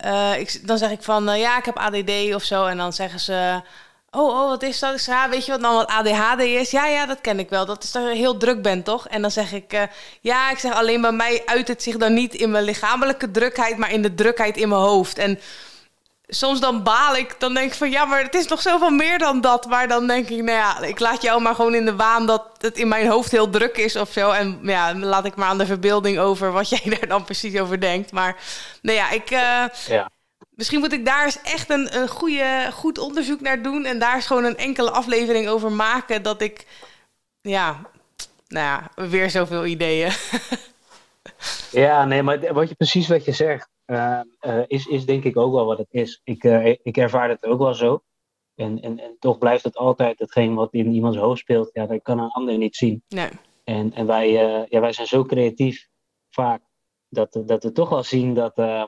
uh, 0.05 0.39
ik, 0.39 0.67
dan 0.67 0.77
zeg 0.77 0.91
ik 0.91 1.03
van, 1.03 1.29
uh, 1.29 1.39
ja, 1.39 1.57
ik 1.57 1.65
heb 1.65 1.77
ADD 1.77 2.35
of 2.35 2.43
zo. 2.43 2.65
En 2.65 2.77
dan 2.77 2.93
zeggen 2.93 3.19
ze, 3.19 3.61
oh, 4.11 4.41
oh, 4.41 4.49
wat 4.49 4.63
is 4.63 4.79
dat? 4.79 5.05
Ja, 5.05 5.29
weet 5.29 5.45
je 5.45 5.51
wat 5.51 5.61
dan 5.61 5.75
wat 5.75 5.87
ADHD 5.87 6.41
is? 6.41 6.71
Ja, 6.71 6.85
ja, 6.87 7.05
dat 7.05 7.21
ken 7.21 7.39
ik 7.39 7.49
wel. 7.49 7.65
Dat 7.65 7.83
is 7.83 7.91
dat 7.91 8.03
je 8.03 8.15
heel 8.15 8.37
druk 8.37 8.61
bent, 8.61 8.85
toch? 8.85 9.07
En 9.07 9.21
dan 9.21 9.31
zeg 9.31 9.51
ik, 9.51 9.73
uh, 9.73 9.81
ja, 10.21 10.51
ik 10.51 10.57
zeg 10.57 10.73
alleen 10.73 11.01
bij 11.01 11.11
mij 11.11 11.41
uit 11.45 11.67
het 11.67 11.83
zich 11.83 11.97
dan 11.97 12.13
niet 12.13 12.33
in 12.33 12.51
mijn 12.51 12.63
lichamelijke 12.63 13.31
drukheid, 13.31 13.77
maar 13.77 13.91
in 13.91 14.01
de 14.01 14.15
drukheid 14.15 14.57
in 14.57 14.69
mijn 14.69 14.81
hoofd. 14.81 15.17
En 15.17 15.39
soms 16.27 16.59
dan 16.59 16.83
baal 16.83 17.15
ik. 17.15 17.35
Dan 17.39 17.53
denk 17.53 17.71
ik 17.71 17.77
van 17.77 17.89
ja, 17.89 18.05
maar 18.05 18.23
het 18.23 18.35
is 18.35 18.47
nog 18.47 18.61
zoveel 18.61 18.89
meer 18.89 19.17
dan 19.17 19.41
dat. 19.41 19.65
Maar 19.65 19.87
dan 19.87 20.07
denk 20.07 20.29
ik, 20.29 20.43
nou 20.43 20.57
ja, 20.57 20.81
ik 20.81 20.99
laat 20.99 21.21
jou 21.21 21.41
maar 21.41 21.55
gewoon 21.55 21.75
in 21.75 21.85
de 21.85 21.95
waan 21.95 22.25
dat 22.25 22.47
het 22.57 22.77
in 22.77 22.87
mijn 22.87 23.07
hoofd 23.07 23.31
heel 23.31 23.49
druk 23.49 23.77
is 23.77 23.95
of 23.95 24.11
zo. 24.11 24.31
En 24.31 24.59
ja, 24.63 24.95
laat 24.95 25.25
ik 25.25 25.35
maar 25.35 25.47
aan 25.47 25.57
de 25.57 25.65
verbeelding 25.65 26.19
over 26.19 26.51
wat 26.51 26.69
jij 26.79 26.81
daar 26.83 27.07
dan 27.07 27.23
precies 27.23 27.59
over 27.59 27.79
denkt. 27.79 28.11
Maar 28.11 28.37
nou 28.81 28.97
ja, 28.97 29.11
ik. 29.11 29.31
Uh, 29.31 29.65
ja. 29.87 30.09
Misschien 30.49 30.79
moet 30.79 30.93
ik 30.93 31.05
daar 31.05 31.25
eens 31.25 31.41
echt 31.41 31.69
een, 31.69 31.97
een 31.97 32.07
goede, 32.07 32.69
goed 32.73 32.97
onderzoek 32.97 33.41
naar 33.41 33.61
doen. 33.61 33.85
En 33.85 33.99
daar 33.99 34.15
eens 34.15 34.25
gewoon 34.25 34.43
een 34.43 34.57
enkele 34.57 34.91
aflevering 34.91 35.47
over 35.47 35.71
maken. 35.71 36.23
Dat 36.23 36.41
ik, 36.41 36.65
ja, 37.41 37.79
nou 38.47 38.65
ja, 38.65 39.07
weer 39.07 39.29
zoveel 39.29 39.65
ideeën. 39.65 40.11
ja, 41.71 42.05
nee, 42.05 42.23
maar 42.23 42.53
wat 42.53 42.69
je 42.69 42.75
precies 42.75 43.07
wat 43.07 43.25
je 43.25 43.31
zegt. 43.31 43.67
Uh, 43.85 44.21
is, 44.67 44.85
is 44.85 45.05
denk 45.05 45.23
ik 45.23 45.37
ook 45.37 45.53
wel 45.53 45.65
wat 45.65 45.77
het 45.77 45.93
is. 45.93 46.21
Ik, 46.23 46.43
uh, 46.43 46.67
ik 46.67 46.97
ervaar 46.97 47.29
het 47.29 47.45
ook 47.45 47.59
wel 47.59 47.73
zo. 47.73 48.03
En, 48.55 48.81
en, 48.81 48.99
en 48.99 49.15
toch 49.19 49.37
blijft 49.37 49.63
het 49.63 49.77
altijd 49.77 50.19
hetgeen 50.19 50.55
wat 50.55 50.73
in 50.73 50.91
iemands 50.91 51.17
hoofd 51.17 51.39
speelt. 51.39 51.69
Ja, 51.73 51.85
dat 51.85 52.01
kan 52.01 52.19
een 52.19 52.29
ander 52.29 52.57
niet 52.57 52.75
zien. 52.75 53.03
Nee. 53.07 53.29
En, 53.63 53.93
en 53.93 54.05
wij, 54.05 54.31
ja, 54.69 54.79
wij 54.79 54.93
zijn 54.93 55.07
zo 55.07 55.23
creatief 55.23 55.87
vaak. 56.29 56.61
Dat, 57.09 57.41
dat 57.45 57.63
we 57.63 57.71
toch 57.71 57.89
wel 57.89 58.03
zien 58.03 58.33
dat, 58.33 58.57
ehm, 58.57 58.87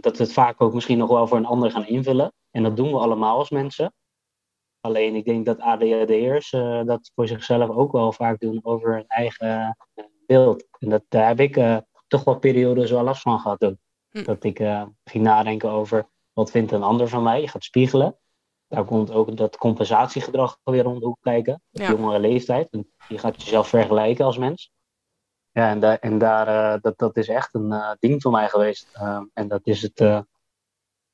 dat 0.00 0.16
we 0.16 0.22
het 0.22 0.32
vaak 0.32 0.60
ook 0.60 0.74
misschien 0.74 0.98
nog 0.98 1.10
wel 1.10 1.26
voor 1.26 1.36
een 1.36 1.46
ander 1.46 1.70
gaan 1.70 1.86
invullen. 1.86 2.32
En 2.50 2.62
dat 2.62 2.76
doen 2.76 2.90
we 2.90 2.98
allemaal 2.98 3.38
als 3.38 3.50
mensen. 3.50 3.94
Alleen 4.80 5.14
ik 5.14 5.24
denk 5.24 5.46
dat 5.46 5.60
ADHD'ers 5.60 6.50
dat 6.84 7.10
voor 7.14 7.26
zichzelf 7.26 7.70
ook 7.70 7.92
wel 7.92 8.12
vaak 8.12 8.40
doen 8.40 8.60
over 8.62 8.92
hun 8.92 9.06
eigen 9.06 9.76
beeld. 10.26 10.66
En 10.78 10.88
dat, 10.88 11.04
daar 11.08 11.26
heb 11.26 11.40
ik 11.40 11.56
toch 12.08 12.24
wel 12.24 12.38
periodes 12.38 12.90
wel 12.90 13.02
last 13.02 13.22
van 13.22 13.38
gehad 13.38 13.64
ook. 13.64 13.76
Hm. 14.10 14.22
Dat 14.22 14.44
ik 14.44 14.58
uh, 14.58 14.82
ging 15.04 15.24
nadenken 15.24 15.70
over 15.70 16.08
wat 16.32 16.50
vindt 16.50 16.72
een 16.72 16.82
ander 16.82 17.08
van 17.08 17.22
mij. 17.22 17.40
Je 17.40 17.48
gaat 17.48 17.64
spiegelen. 17.64 18.18
Daar 18.68 18.84
komt 18.84 19.10
ook 19.10 19.36
dat 19.36 19.56
compensatiegedrag 19.56 20.58
weer 20.64 20.86
om 20.86 20.98
de 20.98 21.06
hoek 21.06 21.18
kijken. 21.20 21.62
Op 21.72 21.82
jongere 21.82 22.18
leeftijd. 22.18 22.70
En 22.70 22.92
je 23.08 23.18
gaat 23.18 23.42
jezelf 23.42 23.68
vergelijken 23.68 24.24
als 24.24 24.38
mens. 24.38 24.70
Ja, 25.50 25.70
en, 25.70 25.80
daar, 25.80 25.98
en 25.98 26.18
daar, 26.18 26.48
uh, 26.48 26.80
dat, 26.80 26.98
dat 26.98 27.16
is 27.16 27.28
echt 27.28 27.54
een 27.54 27.72
uh, 27.72 27.90
ding 27.98 28.22
voor 28.22 28.32
mij 28.32 28.48
geweest. 28.48 28.88
Ehm, 28.92 29.24
en 29.32 29.48
dat 29.48 29.60
is 29.62 29.82
het, 29.82 30.24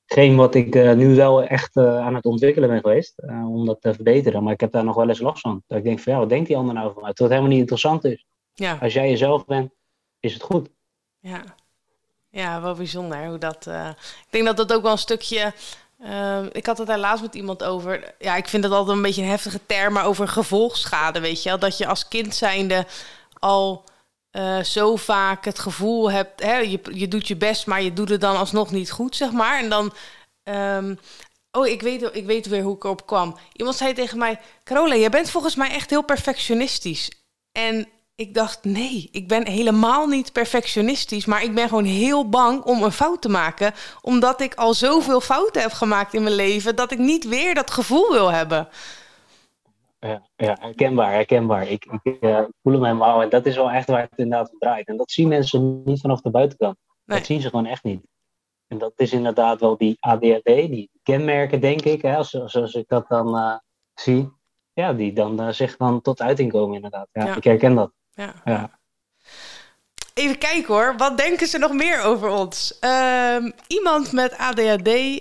geen 0.07 0.37
wat 0.37 0.55
ik 0.55 0.75
nu 0.75 1.15
wel 1.15 1.43
echt 1.43 1.77
aan 1.77 2.15
het 2.15 2.25
ontwikkelen 2.25 2.69
ben 2.69 2.81
geweest. 2.81 3.23
om 3.27 3.67
dat 3.67 3.81
te 3.81 3.95
verbeteren. 3.95 4.43
Maar 4.43 4.53
ik 4.53 4.61
heb 4.61 4.73
daar 4.73 4.85
nog 4.85 4.97
wel 4.97 5.09
eens 5.09 5.21
last 5.21 5.41
van. 5.41 5.63
Dat 5.67 5.79
ik 5.79 5.85
denk 5.85 6.01
van 6.01 6.13
ja, 6.13 6.19
wat 6.19 6.29
denkt 6.29 6.47
die 6.47 6.57
ander 6.57 6.75
nou 6.75 6.93
van 6.93 7.03
mij? 7.03 7.13
Terwijl 7.13 7.31
het 7.31 7.39
helemaal 7.39 7.49
niet 7.49 7.71
interessant 7.71 8.05
is. 8.05 8.27
Ja. 8.53 8.79
Als 8.81 8.93
jij 8.93 9.09
jezelf 9.09 9.45
bent, 9.45 9.73
is 10.21 10.35
het 10.35 10.43
goed. 10.43 10.71
Ja. 11.25 11.45
ja, 12.31 12.61
wel 12.61 12.75
bijzonder 12.75 13.27
hoe 13.27 13.39
dat. 13.39 13.67
Uh, 13.67 13.89
ik 13.99 14.27
denk 14.31 14.45
dat 14.45 14.57
dat 14.57 14.73
ook 14.73 14.83
wel 14.83 14.93
een 14.93 14.99
stukje. 14.99 15.53
Uh, 16.01 16.43
ik 16.53 16.67
had 16.67 16.79
het 16.79 16.97
laatst 16.97 17.23
met 17.23 17.35
iemand 17.35 17.65
over. 17.65 18.15
Ja, 18.19 18.37
ik 18.37 18.49
vind 18.49 18.63
dat 18.63 18.73
altijd 18.73 18.97
een 18.97 19.03
beetje 19.03 19.23
een 19.23 19.29
heftige 19.29 19.67
term, 19.67 19.93
maar 19.93 20.05
over 20.05 20.29
gevolgschade, 20.29 21.21
weet 21.21 21.43
je. 21.43 21.59
Dat 21.59 21.79
je 21.79 21.87
als 21.87 22.09
kind 22.09 22.35
zijnde 22.35 22.87
al 23.39 23.85
uh, 24.33 24.63
zo 24.63 24.97
vaak 24.97 25.45
het 25.45 25.59
gevoel 25.59 26.11
hebt, 26.11 26.43
hè, 26.43 26.57
je, 26.57 26.81
je 26.93 27.09
doet 27.09 27.29
je 27.29 27.37
best, 27.37 27.67
maar 27.67 27.83
je 27.83 27.93
doet 27.93 28.09
het 28.09 28.21
dan 28.21 28.37
alsnog 28.37 28.71
niet 28.71 28.91
goed, 28.91 29.17
zeg 29.17 29.31
maar. 29.31 29.59
En 29.59 29.69
dan, 29.69 29.93
um, 30.45 30.99
oh, 31.51 31.67
ik 31.67 31.83
weet, 31.83 32.11
ik 32.13 32.27
weet 32.27 32.47
weer 32.47 32.63
hoe 32.63 32.77
ik 32.77 32.85
erop 32.85 33.07
kwam. 33.07 33.37
Iemand 33.53 33.77
zei 33.77 33.93
tegen 33.93 34.19
mij, 34.19 34.41
Carola, 34.65 34.97
jij 34.97 35.11
bent 35.11 35.31
volgens 35.31 35.55
mij 35.55 35.71
echt 35.71 35.91
heel 35.91 36.05
perfectionistisch. 36.05 37.11
En 37.53 37.89
ik 38.17 38.35
dacht, 38.35 38.65
nee, 38.65 39.09
ik 39.13 39.29
ben 39.29 39.49
helemaal 39.49 40.07
niet 40.07 40.33
perfectionistisch, 40.33 41.27
maar 41.27 41.43
ik 41.43 41.55
ben 41.55 41.69
gewoon 41.69 41.85
heel 41.85 42.29
bang 42.29 42.63
om 42.63 42.83
een 42.83 42.93
fout 42.93 43.23
te 43.23 43.29
maken, 43.29 43.73
omdat 44.03 44.41
ik 44.41 44.55
al 44.55 44.75
zoveel 44.75 45.21
fouten 45.21 45.63
heb 45.63 45.73
gemaakt 45.73 46.15
in 46.15 46.23
mijn 46.23 46.35
leven, 46.35 46.77
dat 46.77 46.93
ik 46.93 46.99
niet 46.99 47.29
weer 47.29 47.55
dat 47.55 47.71
gevoel 47.71 48.13
wil 48.13 48.33
hebben. 48.33 48.69
Ja, 49.99 50.23
ja 50.37 50.57
herkenbaar, 50.61 51.13
herkenbaar. 51.13 51.69
Ik, 51.69 51.87
ik 52.03 52.17
uh, 52.21 52.41
voel 52.63 52.73
hem 52.73 52.85
helemaal 52.85 53.23
en 53.23 53.29
dat 53.29 53.47
is 53.47 53.57
wel 53.57 53.71
echt 53.71 53.89
waar 53.89 54.01
het 54.01 54.19
inderdaad 54.19 54.53
om 54.53 54.59
draait. 54.59 54.89
En 54.89 54.97
dat 54.97 55.11
zien 55.11 55.29
mensen 55.29 55.83
niet 55.85 56.01
vanaf 56.01 56.21
de 56.21 56.31
buitenkant. 56.31 56.77
Dat 57.05 57.27
zien 57.27 57.41
ze 57.41 57.49
gewoon 57.49 57.67
echt 57.67 57.85
niet. 57.85 58.07
En 58.67 58.79
dat 58.79 58.93
is 58.97 59.13
inderdaad 59.13 59.61
wel 59.61 59.77
die 59.77 59.97
ADHD, 60.01 60.45
die 60.45 60.91
kenmerken, 61.03 61.61
denk 61.61 61.83
ik, 61.83 62.03
hè, 62.03 62.17
als, 62.17 62.31
zoals 62.31 62.75
ik 62.75 62.89
dat 62.89 63.09
dan 63.09 63.37
uh, 63.37 63.57
zie. 63.95 64.33
Ja, 64.73 64.93
die 64.93 65.13
dan 65.13 65.41
uh, 65.41 65.49
zich 65.49 65.77
dan 65.77 66.01
tot 66.01 66.21
uiting 66.21 66.53
komen, 66.53 66.75
inderdaad. 66.75 67.09
ja, 67.13 67.37
ik 67.37 67.45
herken 67.45 67.75
dat 67.75 67.93
ja. 68.15 68.35
ja. 68.45 68.79
Even 70.15 70.39
kijken 70.39 70.75
hoor, 70.75 70.95
wat 70.97 71.17
denken 71.17 71.47
ze 71.47 71.59
nog 71.59 71.73
meer 71.73 72.03
over 72.03 72.29
ons? 72.29 72.79
Ehm, 72.81 73.51
iemand 73.67 74.13
met 74.13 74.39
ADHD 74.39 74.89
uh, 74.89 75.21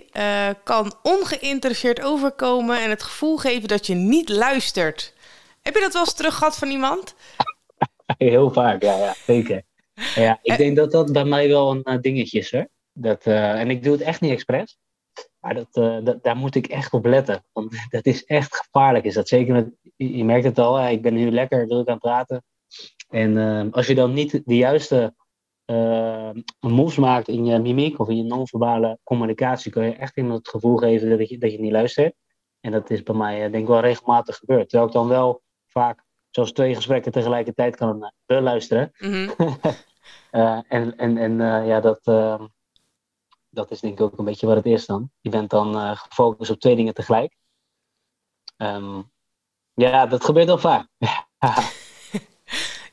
eh, 0.50 0.56
kan 0.64 0.94
ongeïnteresseerd 1.04 2.02
overkomen 2.02 2.82
en 2.82 2.90
het 2.90 3.04
gevoel 3.04 3.38
geven 3.38 3.68
dat 3.68 3.88
je 3.88 3.94
niet 3.94 4.30
luistert. 4.30 5.14
Heb 5.62 5.74
je 5.74 5.80
dat 5.80 5.94
wel 5.94 6.02
eens 6.02 6.14
terug 6.14 6.36
gehad 6.36 6.58
van 6.58 6.70
iemand? 6.70 7.16
Heel 8.18 8.52
vaak, 8.52 8.82
ja, 8.82 8.98
ja 8.98 9.14
zeker. 9.26 9.64
Ja, 10.16 10.40
ik 10.42 10.52
eh. 10.52 10.58
denk 10.58 10.76
dat 10.76 10.92
dat 10.92 11.12
bij 11.12 11.26
mij 11.26 11.48
wel 11.48 11.72
een 11.72 11.82
uh, 11.84 12.02
dingetje 12.02 12.40
is 12.40 12.52
hoor. 12.52 12.68
Dat, 12.94 13.24
en 13.24 13.70
ik 13.70 13.84
doe 13.84 13.94
het 13.94 14.02
echt 14.02 14.22
niet 14.22 14.32
expres. 14.32 14.78
Maar 15.40 15.54
dat, 15.54 15.74
dat, 16.06 16.24
daar 16.24 16.38
moet 16.38 16.56
ik 16.56 16.68
echt 16.68 16.94
op 16.94 17.06
letten. 17.06 17.46
Want 17.52 17.76
dat 17.90 18.06
is 18.06 18.26
echt 18.26 18.56
gevaarlijk. 18.56 19.06
Is 19.06 19.14
dat 19.14 19.28
zeker 19.28 19.54
met, 19.54 19.70
je 19.96 20.24
merkt 20.24 20.46
het 20.46 20.60
al, 20.60 20.88
ik 20.88 21.02
ben 21.02 21.14
nu 21.14 21.32
lekker 21.32 21.68
druk 21.68 21.88
aan 21.88 21.94
het 21.94 22.04
praten. 22.04 22.44
En 23.14 23.72
als 23.72 23.88
je 23.88 23.96
dan 23.96 24.14
niet 24.14 24.42
de 24.46 24.56
juiste 24.56 25.16
moves 26.60 26.98
maakt 26.98 27.28
in 27.28 27.46
je 27.46 27.60
mimiek 27.60 28.00
of 28.00 28.10
in 28.10 28.18
je 28.18 28.24
non-verbale 28.24 29.00
communicatie, 29.04 29.72
kun 29.72 29.84
je 29.84 29.96
echt 29.96 30.18
iemand 30.18 30.38
het 30.38 30.48
gevoel 30.48 30.78
geven 30.78 31.18
dat 31.18 31.30
je, 31.30 31.38
dat 31.38 31.52
je 31.52 31.60
niet 31.60 31.72
luistert. 31.72 32.16
En 32.60 32.72
dat 32.72 32.90
is 32.90 33.04
bij 33.04 33.16
mij 33.16 33.40
denk 33.40 33.64
ik 33.64 33.68
wel 33.68 33.80
regelmatig 33.80 34.38
gebeurd. 34.38 34.70
Terwijl 34.70 34.90
ik 34.90 34.96
dan 34.96 35.08
wel 35.08 35.42
vaak, 35.68 36.04
zoals 36.30 36.52
twee 36.52 36.76
gesprekken 36.76 37.12
tegelijkertijd 37.12 37.76
kan 37.76 38.14
beluisteren. 38.26 38.92
Mm 39.00 39.30
en 40.68 40.98
en, 40.98 41.18
en 41.18 41.66
ja, 41.66 41.80
dat, 41.80 42.00
ehm, 42.04 42.48
dat 43.50 43.72
is 43.72 43.80
denk 43.80 43.94
ik 43.94 44.02
ook 44.02 44.18
een 44.18 44.26
beetje 44.26 44.48
wat 44.48 44.56
het 44.56 44.66
is 44.66 44.86
dan. 44.86 45.12
Je 45.22 45.30
bent 45.30 45.50
dan 45.50 45.98
gefocust 45.98 46.52
op 46.52 46.60
twee 46.60 46.76
dingen 46.76 46.94
tegelijk. 46.94 47.36
Ehm, 48.58 49.02
ja, 49.74 50.06
dat 50.06 50.26
gebeurt 50.26 50.48
wel 50.48 50.58
vaak. 50.58 50.88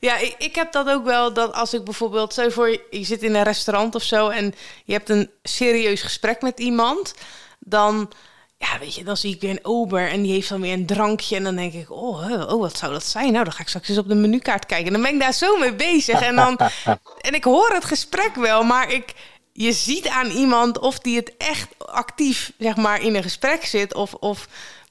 ja, 0.01 0.17
ik, 0.17 0.35
ik 0.37 0.55
heb 0.55 0.71
dat 0.71 0.89
ook 0.89 1.03
wel. 1.03 1.33
Dat 1.33 1.53
als 1.53 1.73
ik 1.73 1.83
bijvoorbeeld, 1.83 2.33
zo 2.33 2.49
voor 2.49 2.69
je, 2.69 2.87
je 2.89 3.03
zit 3.03 3.23
in 3.23 3.35
een 3.35 3.43
restaurant 3.43 3.95
of 3.95 4.03
zo 4.03 4.29
en 4.29 4.53
je 4.85 4.93
hebt 4.93 5.09
een 5.09 5.29
serieus 5.43 6.01
gesprek 6.01 6.41
met 6.41 6.59
iemand, 6.59 7.13
dan 7.59 8.11
ja, 8.57 8.79
weet 8.79 8.95
je, 8.95 9.03
dan 9.03 9.17
zie 9.17 9.33
ik 9.33 9.41
weer 9.41 9.49
een 9.49 9.65
ober 9.65 10.09
en 10.09 10.21
die 10.21 10.31
heeft 10.31 10.49
dan 10.49 10.61
weer 10.61 10.73
een 10.73 10.85
drankje. 10.85 11.35
En 11.35 11.43
dan 11.43 11.55
denk 11.55 11.73
ik, 11.73 11.91
oh, 11.91 12.51
oh, 12.53 12.59
wat 12.59 12.77
zou 12.77 12.91
dat 12.91 13.05
zijn? 13.05 13.31
Nou, 13.31 13.43
dan 13.43 13.53
ga 13.53 13.61
ik 13.61 13.67
straks 13.67 13.89
eens 13.89 13.97
op 13.97 14.07
de 14.07 14.15
menukaart 14.15 14.65
kijken. 14.65 14.87
En 14.87 14.93
dan 14.93 15.01
ben 15.01 15.13
ik 15.13 15.19
daar 15.19 15.33
zo 15.33 15.57
mee 15.57 15.73
bezig. 15.73 16.21
En, 16.21 16.35
dan, 16.35 16.57
en 17.27 17.33
ik 17.33 17.43
hoor 17.43 17.69
het 17.69 17.85
gesprek 17.85 18.35
wel, 18.35 18.63
maar 18.63 18.91
ik, 18.91 19.13
je 19.53 19.71
ziet 19.71 20.07
aan 20.07 20.29
iemand 20.29 20.79
of 20.79 20.99
die 20.99 21.15
het 21.15 21.37
echt 21.37 21.67
actief, 21.77 22.51
zeg 22.57 22.75
maar, 22.75 23.01
in 23.01 23.15
een 23.15 23.23
gesprek 23.23 23.65
zit. 23.65 23.93
Of, 23.93 24.13
of 24.13 24.47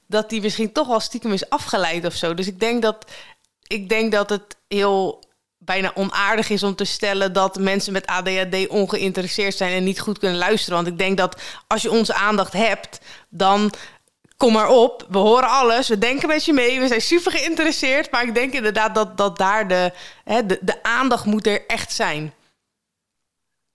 dat 0.07 0.29
die 0.29 0.41
misschien 0.41 0.71
toch 0.71 0.87
wel 0.87 0.99
stiekem 0.99 1.33
is 1.33 1.49
afgeleid 1.49 2.05
of 2.05 2.13
zo. 2.13 2.33
Dus 2.33 2.47
ik 2.47 2.59
denk 2.59 2.81
dat, 2.81 3.05
ik 3.71 3.89
denk 3.89 4.11
dat 4.11 4.29
het 4.29 4.57
heel 4.67 5.23
bijna 5.63 5.91
onaardig 5.95 6.49
is 6.49 6.63
om 6.63 6.75
te 6.75 6.83
stellen 6.83 7.33
dat 7.33 7.59
mensen 7.59 7.93
met 7.93 8.05
ADHD 8.05 8.67
ongeïnteresseerd 8.67 9.55
zijn 9.55 9.73
en 9.73 9.83
niet 9.83 9.99
goed 9.99 10.19
kunnen 10.19 10.37
luisteren. 10.37 10.75
Want 10.75 10.87
ik 10.87 10.97
denk 10.97 11.17
dat 11.17 11.41
als 11.67 11.81
je 11.81 11.91
onze 11.91 12.13
aandacht 12.13 12.53
hebt, 12.53 13.01
dan 13.29 13.71
kom 14.37 14.53
maar 14.53 14.69
op. 14.69 15.05
We 15.09 15.17
horen 15.17 15.49
alles, 15.49 15.87
we 15.87 15.97
denken 15.97 16.27
met 16.27 16.45
je 16.45 16.53
mee, 16.53 16.79
we 16.79 16.87
zijn 16.87 17.01
super 17.01 17.31
geïnteresseerd. 17.31 18.11
Maar 18.11 18.23
ik 18.23 18.33
denk 18.33 18.53
inderdaad 18.53 18.95
dat, 18.95 19.17
dat 19.17 19.37
daar 19.37 19.67
de, 19.67 19.91
hè, 20.23 20.45
de, 20.45 20.83
aandacht 20.83 21.25
moet 21.25 21.47
er 21.47 21.65
echt 21.65 21.91
zijn. 21.91 22.33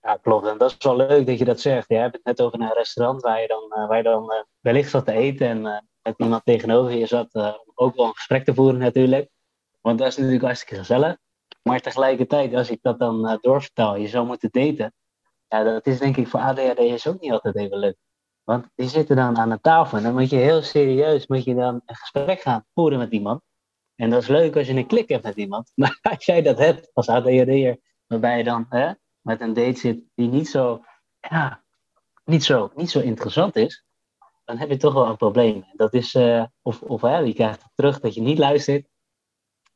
Ja, 0.01 0.17
klopt. 0.21 0.47
En 0.47 0.57
dat 0.57 0.69
is 0.71 0.75
wel 0.79 0.95
leuk 0.95 1.25
dat 1.27 1.39
je 1.39 1.45
dat 1.45 1.59
zegt. 1.59 1.89
Je 1.89 1.95
hebt 1.95 2.15
het 2.15 2.23
net 2.23 2.41
over 2.41 2.61
een 2.61 2.73
restaurant 2.73 3.21
waar 3.21 3.41
je 3.41 3.47
dan, 3.47 3.81
uh, 3.81 3.87
waar 3.87 3.97
je 3.97 4.03
dan 4.03 4.23
uh, 4.23 4.41
wellicht 4.59 4.89
zat 4.89 5.05
te 5.05 5.11
eten 5.11 5.47
en 5.47 5.61
met 6.01 6.15
iemand 6.17 6.45
tegenover 6.45 6.91
je 6.91 7.05
zat 7.05 7.33
om 7.33 7.71
ook 7.75 7.95
wel 7.95 8.05
een 8.05 8.15
gesprek 8.15 8.45
te 8.45 8.53
voeren 8.53 8.79
natuurlijk. 8.79 9.29
Want 9.87 9.99
dat 9.99 10.07
is 10.07 10.15
natuurlijk 10.15 10.43
hartstikke 10.43 10.75
gezellig. 10.75 11.17
Maar 11.61 11.79
tegelijkertijd, 11.79 12.53
als 12.53 12.69
ik 12.69 12.79
dat 12.81 12.99
dan 12.99 13.25
uh, 13.25 13.37
doorvertaal, 13.41 13.95
je 13.95 14.07
zou 14.07 14.25
moeten 14.25 14.49
daten. 14.51 14.93
Ja, 15.47 15.63
dat 15.63 15.87
is 15.87 15.99
denk 15.99 16.17
ik 16.17 16.27
voor 16.27 16.39
ADHD'ers 16.39 17.07
ook 17.07 17.19
niet 17.19 17.31
altijd 17.31 17.55
even 17.55 17.77
leuk. 17.77 17.97
Want 18.43 18.67
die 18.75 18.87
zitten 18.87 19.15
dan 19.15 19.37
aan 19.37 19.51
een 19.51 19.61
tafel 19.61 19.97
en 19.97 20.03
dan 20.03 20.13
moet 20.13 20.29
je 20.29 20.35
heel 20.35 20.61
serieus 20.61 21.27
moet 21.27 21.43
je 21.43 21.55
dan 21.55 21.81
een 21.85 21.95
gesprek 21.95 22.41
gaan 22.41 22.65
voeren 22.73 22.99
met 22.99 23.11
iemand. 23.11 23.41
En 23.95 24.09
dat 24.09 24.21
is 24.21 24.27
leuk 24.27 24.55
als 24.55 24.67
je 24.67 24.73
een 24.73 24.87
klik 24.87 25.09
hebt 25.09 25.23
met 25.23 25.35
iemand. 25.35 25.71
Maar 25.75 25.99
als 26.01 26.25
jij 26.25 26.41
dat 26.41 26.57
hebt 26.57 26.89
als 26.93 27.09
ADHD'er, 27.09 27.79
waarbij 28.07 28.37
je 28.37 28.43
dan 28.43 28.65
hè, 28.69 28.91
met 29.21 29.41
een 29.41 29.53
date 29.53 29.79
zit 29.79 29.99
die 30.15 30.27
niet 30.27 30.47
zo, 30.47 30.83
ja, 31.19 31.63
niet 32.25 32.43
zo, 32.43 32.71
niet 32.75 32.89
zo 32.89 32.99
interessant 32.99 33.55
is, 33.55 33.85
dan 34.45 34.57
heb 34.57 34.69
je 34.69 34.77
toch 34.77 34.93
wel 34.93 35.05
een 35.05 35.17
probleem. 35.17 35.65
Dat 35.73 35.93
is, 35.93 36.13
uh, 36.13 36.45
of, 36.61 36.81
of 36.81 37.01
hè, 37.01 37.17
je 37.17 37.33
krijgt 37.33 37.65
terug 37.75 37.99
dat 37.99 38.13
je 38.13 38.21
niet 38.21 38.37
luistert. 38.37 38.87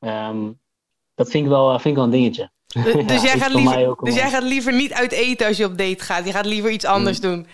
Um, 0.04 0.60
dat 1.14 1.30
vind 1.30 1.44
ik 1.44 1.50
wel, 1.50 1.70
vind 1.70 1.84
ik 1.84 1.94
wel 1.94 2.04
een 2.04 2.10
dingetje. 2.10 2.50
Dus, 2.66 3.06
dus 3.06 3.22
jij, 3.30 3.38
gaat 3.38 3.54
liever, 3.54 3.96
dus 4.00 4.14
jij 4.14 4.30
gaat 4.30 4.42
liever 4.42 4.72
niet 4.72 4.92
uit 4.92 5.12
eten 5.12 5.46
als 5.46 5.56
je 5.56 5.64
op 5.64 5.78
date 5.78 6.04
gaat. 6.04 6.26
Je 6.26 6.32
gaat 6.32 6.46
liever 6.46 6.70
iets 6.70 6.84
anders 6.84 7.20
mm. 7.20 7.30
doen. 7.30 7.46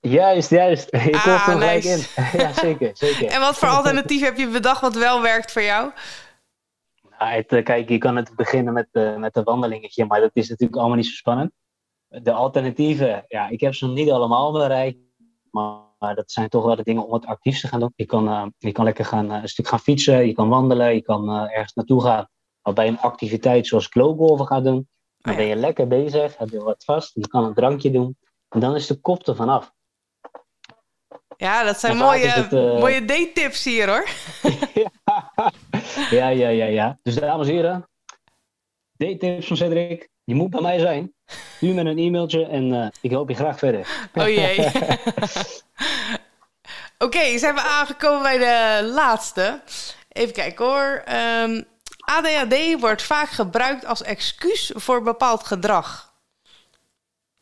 Juist, 0.00 0.50
juist. 0.50 0.94
Ik 0.94 1.14
ah, 1.14 1.26
er 1.26 1.38
gelijk 1.38 1.84
in. 1.84 1.98
ja, 2.40 2.52
zeker, 2.52 2.90
zeker. 2.92 3.26
En 3.26 3.40
wat 3.40 3.58
voor 3.58 3.68
alternatief 3.68 4.20
heb 4.20 4.36
je 4.36 4.48
bedacht 4.48 4.80
wat 4.80 4.94
wel 4.94 5.22
werkt 5.22 5.52
voor 5.52 5.62
jou? 5.62 5.90
Nou, 7.18 7.32
het, 7.32 7.52
eh, 7.52 7.64
kijk, 7.64 7.88
je 7.88 7.98
kan 7.98 8.16
het 8.16 8.36
beginnen 8.36 8.72
met, 8.72 8.88
uh, 8.92 9.16
met 9.16 9.36
een 9.36 9.44
wandelingetje, 9.44 10.04
maar 10.04 10.20
dat 10.20 10.30
is 10.32 10.48
natuurlijk 10.48 10.78
allemaal 10.78 10.96
niet 10.96 11.06
zo 11.06 11.14
spannend. 11.14 11.52
De 12.08 12.32
alternatieven, 12.32 13.24
ja, 13.28 13.48
ik 13.48 13.60
heb 13.60 13.74
ze 13.74 13.86
nog 13.86 13.94
niet 13.94 14.10
allemaal 14.10 14.52
bereikt, 14.52 14.98
maar, 15.50 15.85
maar 16.06 16.14
dat 16.14 16.32
zijn 16.32 16.48
toch 16.48 16.64
wel 16.64 16.76
de 16.76 16.82
dingen 16.82 17.06
om 17.06 17.12
het 17.12 17.26
actief 17.26 17.60
te 17.60 17.68
gaan 17.68 17.80
doen. 17.80 17.92
Je 17.96 18.06
kan, 18.06 18.28
uh, 18.28 18.46
je 18.58 18.72
kan 18.72 18.84
lekker 18.84 19.04
gaan, 19.04 19.30
een 19.30 19.48
stuk 19.48 19.68
gaan 19.68 19.80
fietsen, 19.80 20.26
je 20.26 20.32
kan 20.32 20.48
wandelen, 20.48 20.94
je 20.94 21.02
kan 21.02 21.30
ergens 21.30 21.72
naartoe 21.72 22.02
gaan 22.02 22.28
maar 22.66 22.74
bij 22.74 22.88
een 22.88 22.98
activiteit 22.98 23.66
zoals 23.66 23.86
glowgolven 23.86 24.46
gaat 24.46 24.64
doen, 24.64 24.88
dan 25.18 25.32
oh 25.32 25.38
ben 25.38 25.46
je 25.46 25.56
lekker 25.56 25.88
bezig, 25.88 26.36
heb 26.36 26.48
je 26.48 26.62
wat 26.62 26.84
vast, 26.84 27.14
je 27.14 27.28
kan 27.28 27.44
een 27.44 27.54
drankje 27.54 27.90
doen. 27.90 28.16
En 28.48 28.60
dan 28.60 28.74
is 28.74 28.86
de 28.86 29.00
kop 29.00 29.26
er 29.26 29.36
vanaf. 29.36 29.72
Ja, 31.36 31.64
dat 31.64 31.78
zijn 31.78 31.96
mooie, 31.96 32.26
het, 32.26 32.52
uh... 32.52 32.78
mooie 32.78 33.04
date-tips 33.04 33.64
hier 33.64 33.88
hoor. 33.88 34.08
ja, 36.18 36.28
ja, 36.28 36.48
ja, 36.48 36.64
ja. 36.64 36.98
Dus 37.02 37.14
dames 37.14 37.48
en 37.48 37.54
heren, 37.54 37.88
date-tips 38.92 39.46
van 39.46 39.56
Cedric, 39.56 40.08
die 40.24 40.34
moet 40.34 40.50
bij 40.50 40.60
mij 40.60 40.78
zijn. 40.78 41.14
Nu 41.60 41.74
met 41.74 41.86
een 41.86 41.98
e-mailtje 41.98 42.46
en 42.46 42.72
uh, 42.72 42.88
ik 43.00 43.12
hoop 43.12 43.28
je 43.28 43.34
graag 43.34 43.58
verder. 43.58 44.08
oh 44.14 44.28
jee. 44.28 44.56
Oké, 46.98 47.38
zijn 47.38 47.54
we 47.54 47.60
aangekomen 47.60 48.22
bij 48.22 48.38
de 48.38 48.86
laatste. 48.86 49.60
Even 50.08 50.34
kijken 50.34 50.64
hoor. 50.64 51.04
Um, 51.42 51.64
ADHD 52.06 52.80
wordt 52.80 53.02
vaak 53.02 53.28
gebruikt 53.28 53.86
als 53.86 54.02
excuus 54.02 54.72
voor 54.74 55.02
bepaald 55.02 55.44
gedrag. 55.44 56.14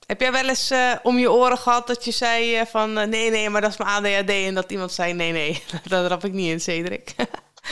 Heb 0.06 0.20
jij 0.20 0.32
wel 0.32 0.48
eens 0.48 0.72
uh, 0.72 0.94
om 1.02 1.18
je 1.18 1.32
oren 1.32 1.58
gehad 1.58 1.86
dat 1.86 2.04
je 2.04 2.10
zei 2.10 2.60
uh, 2.60 2.66
van 2.66 2.98
uh, 2.98 3.04
nee, 3.04 3.30
nee, 3.30 3.50
maar 3.50 3.60
dat 3.60 3.70
is 3.70 3.76
mijn 3.76 3.90
ADHD 3.90 4.30
en 4.30 4.54
dat 4.54 4.70
iemand 4.70 4.92
zei 4.92 5.12
nee, 5.12 5.32
nee, 5.32 5.62
dat 5.88 6.06
rap 6.06 6.24
ik 6.24 6.32
niet 6.32 6.50
in, 6.50 6.60
Cedric? 6.60 7.14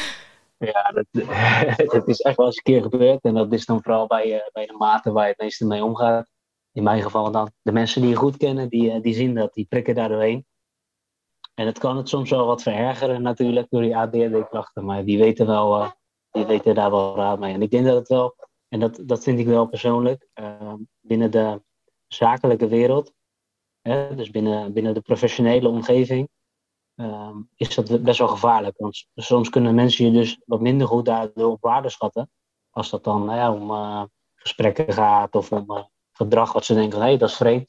ja, 0.58 0.92
dat, 0.94 1.06
dat, 1.92 2.08
is 2.08 2.20
echt 2.20 2.36
wel 2.36 2.46
eens 2.46 2.56
een 2.56 2.62
keer 2.62 2.82
gebeurd 2.82 3.22
en 3.22 3.34
dat 3.34 3.52
is 3.52 3.66
dan 3.66 3.82
vooral 3.82 4.06
bij, 4.06 4.50
bij 4.52 4.66
de 4.66 4.76
mate 4.78 5.12
waar 5.12 5.24
je 5.24 5.30
het 5.30 5.40
meeste 5.40 5.66
mee 5.66 5.84
omgaat. 5.84 6.26
In 6.72 6.82
mijn 6.82 7.02
geval 7.02 7.30
dan 7.30 7.50
de 7.62 7.72
mensen 7.72 8.00
die 8.00 8.10
je 8.10 8.16
goed 8.16 8.36
kennen, 8.36 8.68
die, 8.68 9.00
die 9.00 9.14
zien 9.14 9.34
dat, 9.34 9.54
die 9.54 9.66
prikken 9.68 9.94
daar 9.94 10.08
doorheen. 10.08 10.46
En 11.54 11.66
het 11.66 11.78
kan 11.78 11.96
het 11.96 12.08
soms 12.08 12.30
wel 12.30 12.46
wat 12.46 12.62
verergeren 12.62 13.22
natuurlijk 13.22 13.66
door 13.70 13.82
die 13.82 13.96
ADHD-klachten, 13.96 14.84
maar 14.84 15.04
die 15.04 15.18
weten 15.18 15.46
wel 15.46 15.92
die 16.32 16.46
weten 16.46 16.74
daar 16.74 16.90
wel 16.90 17.16
raad 17.16 17.38
mee. 17.38 17.54
En 17.54 17.62
ik 17.62 17.70
denk 17.70 17.84
dat 17.84 17.94
het 17.94 18.08
wel, 18.08 18.34
en 18.68 18.80
dat, 18.80 19.00
dat 19.02 19.22
vind 19.22 19.38
ik 19.38 19.46
wel 19.46 19.66
persoonlijk, 19.66 20.28
uh, 20.34 20.74
binnen 21.00 21.30
de 21.30 21.62
zakelijke 22.06 22.68
wereld, 22.68 23.12
hè, 23.80 24.14
dus 24.14 24.30
binnen, 24.30 24.72
binnen 24.72 24.94
de 24.94 25.00
professionele 25.00 25.68
omgeving, 25.68 26.28
uh, 26.96 27.36
is 27.56 27.74
dat 27.74 28.02
best 28.02 28.18
wel 28.18 28.28
gevaarlijk. 28.28 28.78
Want 28.78 29.06
soms 29.14 29.48
kunnen 29.48 29.74
mensen 29.74 30.04
je 30.04 30.12
dus 30.12 30.40
wat 30.46 30.60
minder 30.60 30.86
goed 30.86 31.04
daardoor 31.04 31.50
op 31.50 31.62
waarde 31.62 31.88
schatten. 31.88 32.30
Als 32.70 32.90
dat 32.90 33.04
dan 33.04 33.24
nou 33.24 33.38
ja, 33.38 33.52
om 33.52 33.70
uh, 33.70 34.02
gesprekken 34.34 34.92
gaat 34.92 35.34
of 35.34 35.52
om 35.52 35.70
uh, 35.70 35.84
gedrag 36.12 36.52
wat 36.52 36.64
ze 36.64 36.74
denken, 36.74 36.98
hé, 36.98 37.04
hey, 37.04 37.16
dat 37.16 37.28
is 37.28 37.36
vreemd. 37.36 37.66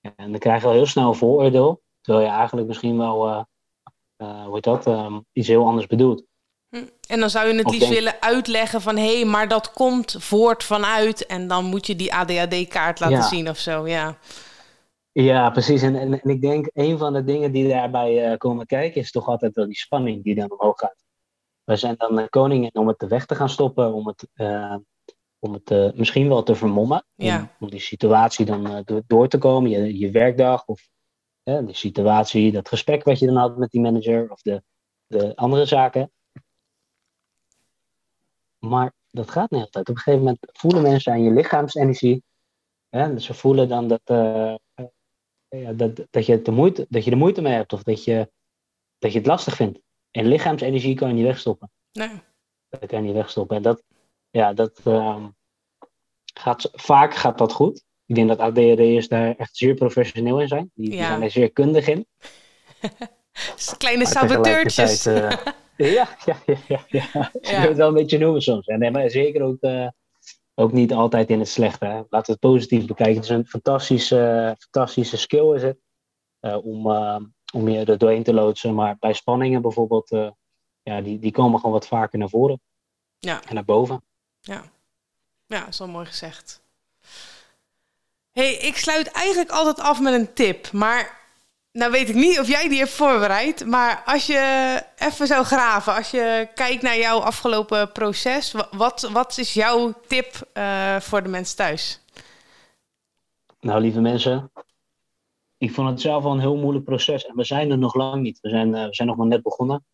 En 0.00 0.30
dan 0.30 0.38
krijg 0.38 0.60
je 0.60 0.66
al 0.66 0.72
heel 0.72 0.86
snel 0.86 1.08
een 1.08 1.14
vooroordeel, 1.14 1.82
terwijl 2.08 2.28
je 2.28 2.34
eigenlijk 2.34 2.66
misschien 2.66 2.98
wel, 2.98 3.46
hoe 4.16 4.50
heet 4.52 4.64
dat, 4.64 4.86
ehm, 4.86 5.20
iets 5.32 5.48
heel 5.48 5.66
anders 5.66 5.86
bedoelt. 5.86 6.24
Hm. 6.68 6.84
En 7.08 7.20
dan 7.20 7.30
zou 7.30 7.48
je 7.48 7.54
het 7.54 7.70
liefst 7.70 7.88
willen 7.88 8.20
uitleggen 8.20 8.80
van 8.80 8.96
hé, 8.96 9.14
hey, 9.14 9.24
maar 9.24 9.48
dat 9.48 9.72
komt 9.72 10.16
voort 10.18 10.64
vanuit. 10.64 11.26
En 11.26 11.48
dan 11.48 11.64
moet 11.64 11.86
je 11.86 11.96
die 11.96 12.14
ADHD-kaart 12.14 13.00
laten 13.00 13.22
zien 13.22 13.48
of 13.48 13.58
zo. 13.58 13.86
Ja, 13.86 14.18
ja 15.12 15.50
precies. 15.50 15.82
En, 15.82 15.96
en, 15.96 16.20
ik 16.22 16.40
denk 16.40 16.70
een 16.72 16.98
van 16.98 17.12
de 17.12 17.24
dingen 17.24 17.52
die 17.52 17.68
daarbij 17.68 18.30
uh, 18.30 18.36
komen 18.36 18.66
kijken 18.66 19.00
is 19.00 19.10
toch 19.10 19.28
altijd 19.28 19.54
wel 19.54 19.66
die 19.66 19.76
spanning 19.76 20.24
die 20.24 20.34
dan 20.34 20.50
omhoog 20.50 20.78
gaat. 20.78 21.04
We 21.64 21.76
zijn 21.76 21.94
dan 21.96 22.16
de 22.16 22.28
koningen 22.28 22.70
om 22.74 22.88
het 22.88 22.98
de 22.98 23.06
weg 23.06 23.26
te 23.26 23.34
gaan 23.34 23.48
stoppen, 23.48 23.92
om 23.92 24.06
het, 24.06 24.28
uh, 24.34 24.76
om 25.38 25.52
het 25.52 25.96
misschien 25.96 26.28
wel 26.28 26.42
te 26.42 26.54
vermommen. 26.54 27.04
Ja. 27.14 27.50
Om, 27.60 27.70
die 27.70 27.80
situatie 27.80 28.46
dan 28.46 28.84
door 29.06 29.28
te 29.28 29.38
komen, 29.38 29.70
je, 29.70 29.98
je 29.98 30.10
werkdag 30.10 30.66
of 30.66 30.88
de 31.56 31.74
situatie, 31.74 32.52
dat 32.52 32.68
gesprek 32.68 33.04
wat 33.04 33.18
je 33.18 33.26
dan 33.26 33.36
had 33.36 33.56
met 33.56 33.70
die 33.70 33.80
manager 33.80 34.30
of 34.30 34.42
de, 34.42 34.62
de 35.06 35.36
andere 35.36 35.64
zaken. 35.64 36.12
Maar 38.58 38.92
dat 39.10 39.30
gaat 39.30 39.50
niet 39.50 39.62
altijd. 39.62 39.88
Op 39.88 39.94
een 39.94 40.00
gegeven 40.00 40.24
moment 40.24 40.38
voelen 40.52 40.82
mensen 40.82 41.12
aan 41.12 41.22
je 41.22 41.30
lichaamsenergie. 41.30 42.22
Hè? 42.88 43.14
Dus 43.14 43.24
ze 43.24 43.34
voelen 43.34 43.68
dan 43.68 43.88
dat, 43.88 44.00
uh, 44.04 44.54
ja, 45.48 45.72
dat, 45.72 46.06
dat, 46.10 46.26
je 46.26 46.42
de 46.42 46.50
moeite, 46.50 46.86
dat 46.88 47.04
je 47.04 47.10
er 47.10 47.16
moeite 47.16 47.42
mee 47.42 47.52
hebt 47.52 47.72
of 47.72 47.82
dat 47.82 48.04
je, 48.04 48.30
dat 48.98 49.12
je 49.12 49.18
het 49.18 49.26
lastig 49.26 49.56
vindt. 49.56 49.80
En 50.10 50.26
lichaamsenergie 50.26 50.94
kan 50.94 51.08
je 51.08 51.14
niet 51.14 51.24
wegstoppen. 51.24 51.70
Nee. 51.92 52.22
Dat 52.68 52.86
kan 52.86 52.98
je 52.98 53.06
niet 53.06 53.14
wegstoppen. 53.14 53.56
En 53.56 53.62
dat, 53.62 53.82
ja, 54.30 54.52
dat 54.52 54.80
uh, 54.84 55.26
gaat, 56.34 56.68
vaak 56.72 57.14
gaat 57.14 57.38
dat 57.38 57.52
goed. 57.52 57.84
Ik 58.08 58.14
denk 58.14 58.28
dat 58.28 58.38
ADHD'ers 58.38 59.08
daar 59.08 59.36
echt 59.36 59.56
zeer 59.56 59.74
professioneel 59.74 60.40
in 60.40 60.48
zijn. 60.48 60.70
Die, 60.74 60.90
die 60.90 60.98
zijn 60.98 61.22
er 61.22 61.30
zeer 61.30 61.52
kundig 61.52 61.88
in. 61.88 62.06
Kleine 63.78 64.06
saboteurtjes. 64.06 65.06
Uh, 65.78 65.92
ja, 65.92 66.08
ja, 66.24 66.36
ja, 66.66 66.84
ja. 66.88 67.30
Je 67.40 67.54
het 67.54 67.76
wel 67.76 67.88
een 67.88 67.94
beetje 67.94 68.18
noemen 68.18 68.42
soms. 68.42 68.66
Nee, 68.66 68.90
maar 68.90 69.10
zeker 69.10 69.42
ook, 69.42 69.56
uh, 69.60 69.88
ook 70.54 70.72
niet 70.72 70.92
altijd 70.92 71.30
in 71.30 71.38
het 71.38 71.48
slechte. 71.48 71.84
Hè. 71.84 71.94
Laten 71.94 72.08
we 72.10 72.32
het 72.32 72.40
positief 72.40 72.86
bekijken. 72.86 73.14
Het 73.14 73.24
is 73.24 73.30
een 73.30 73.46
fantastische, 73.46 74.54
fantastische 74.58 75.16
skill 75.16 75.54
is 75.54 75.62
het. 75.62 75.78
Uh, 76.40 76.64
om, 76.64 76.86
om 77.52 77.68
je 77.68 77.84
er 77.84 77.98
doorheen 77.98 78.22
te 78.22 78.34
loodsen. 78.34 78.74
Maar 78.74 78.96
bij 78.98 79.12
spanningen 79.12 79.62
bijvoorbeeld, 79.62 80.08
ja, 80.82 81.00
die, 81.00 81.18
die 81.18 81.32
komen 81.32 81.58
gewoon 81.58 81.74
wat 81.74 81.86
vaker 81.86 82.18
naar 82.18 82.28
voren. 82.28 82.60
Ja. 83.18 83.40
En 83.48 83.54
naar 83.54 83.64
boven. 83.64 84.04
Ja, 84.40 84.62
ja 85.46 85.60
dat 85.60 85.68
is 85.68 85.78
wel 85.78 85.88
mooi 85.88 86.06
gezegd. 86.06 86.62
Hey, 88.38 88.54
ik 88.54 88.76
sluit 88.76 89.10
eigenlijk 89.10 89.50
altijd 89.50 89.80
af 89.80 90.00
met 90.00 90.14
een 90.14 90.32
tip. 90.32 90.72
Maar 90.72 91.18
nou 91.72 91.90
weet 91.92 92.08
ik 92.08 92.14
niet 92.14 92.40
of 92.40 92.48
jij 92.48 92.68
die 92.68 92.78
hebt 92.78 92.90
voorbereid, 92.90 93.66
maar 93.66 94.02
als 94.06 94.26
je 94.26 94.82
even 94.98 95.26
zou 95.26 95.44
graven, 95.44 95.94
als 95.94 96.10
je 96.10 96.48
kijkt 96.54 96.82
naar 96.82 96.98
jouw 96.98 97.18
afgelopen 97.18 97.92
proces, 97.92 98.54
wat, 98.70 99.10
wat 99.12 99.38
is 99.38 99.54
jouw 99.54 99.92
tip 100.06 100.50
uh, 100.54 100.96
voor 100.96 101.22
de 101.22 101.28
mensen 101.28 101.56
thuis? 101.56 102.00
Nou, 103.60 103.80
lieve 103.80 104.00
mensen, 104.00 104.52
ik 105.56 105.72
vond 105.72 105.88
het 105.88 106.00
zelf 106.00 106.24
al 106.24 106.32
een 106.32 106.40
heel 106.40 106.56
moeilijk 106.56 106.84
proces 106.84 107.26
en 107.26 107.36
we 107.36 107.44
zijn 107.44 107.70
er 107.70 107.78
nog 107.78 107.94
lang 107.94 108.22
niet. 108.22 108.40
We 108.40 108.48
zijn, 108.48 108.68
uh, 108.68 108.84
we 108.84 108.94
zijn 108.94 109.08
nog 109.08 109.16
maar 109.16 109.26
net 109.26 109.42
begonnen 109.42 109.84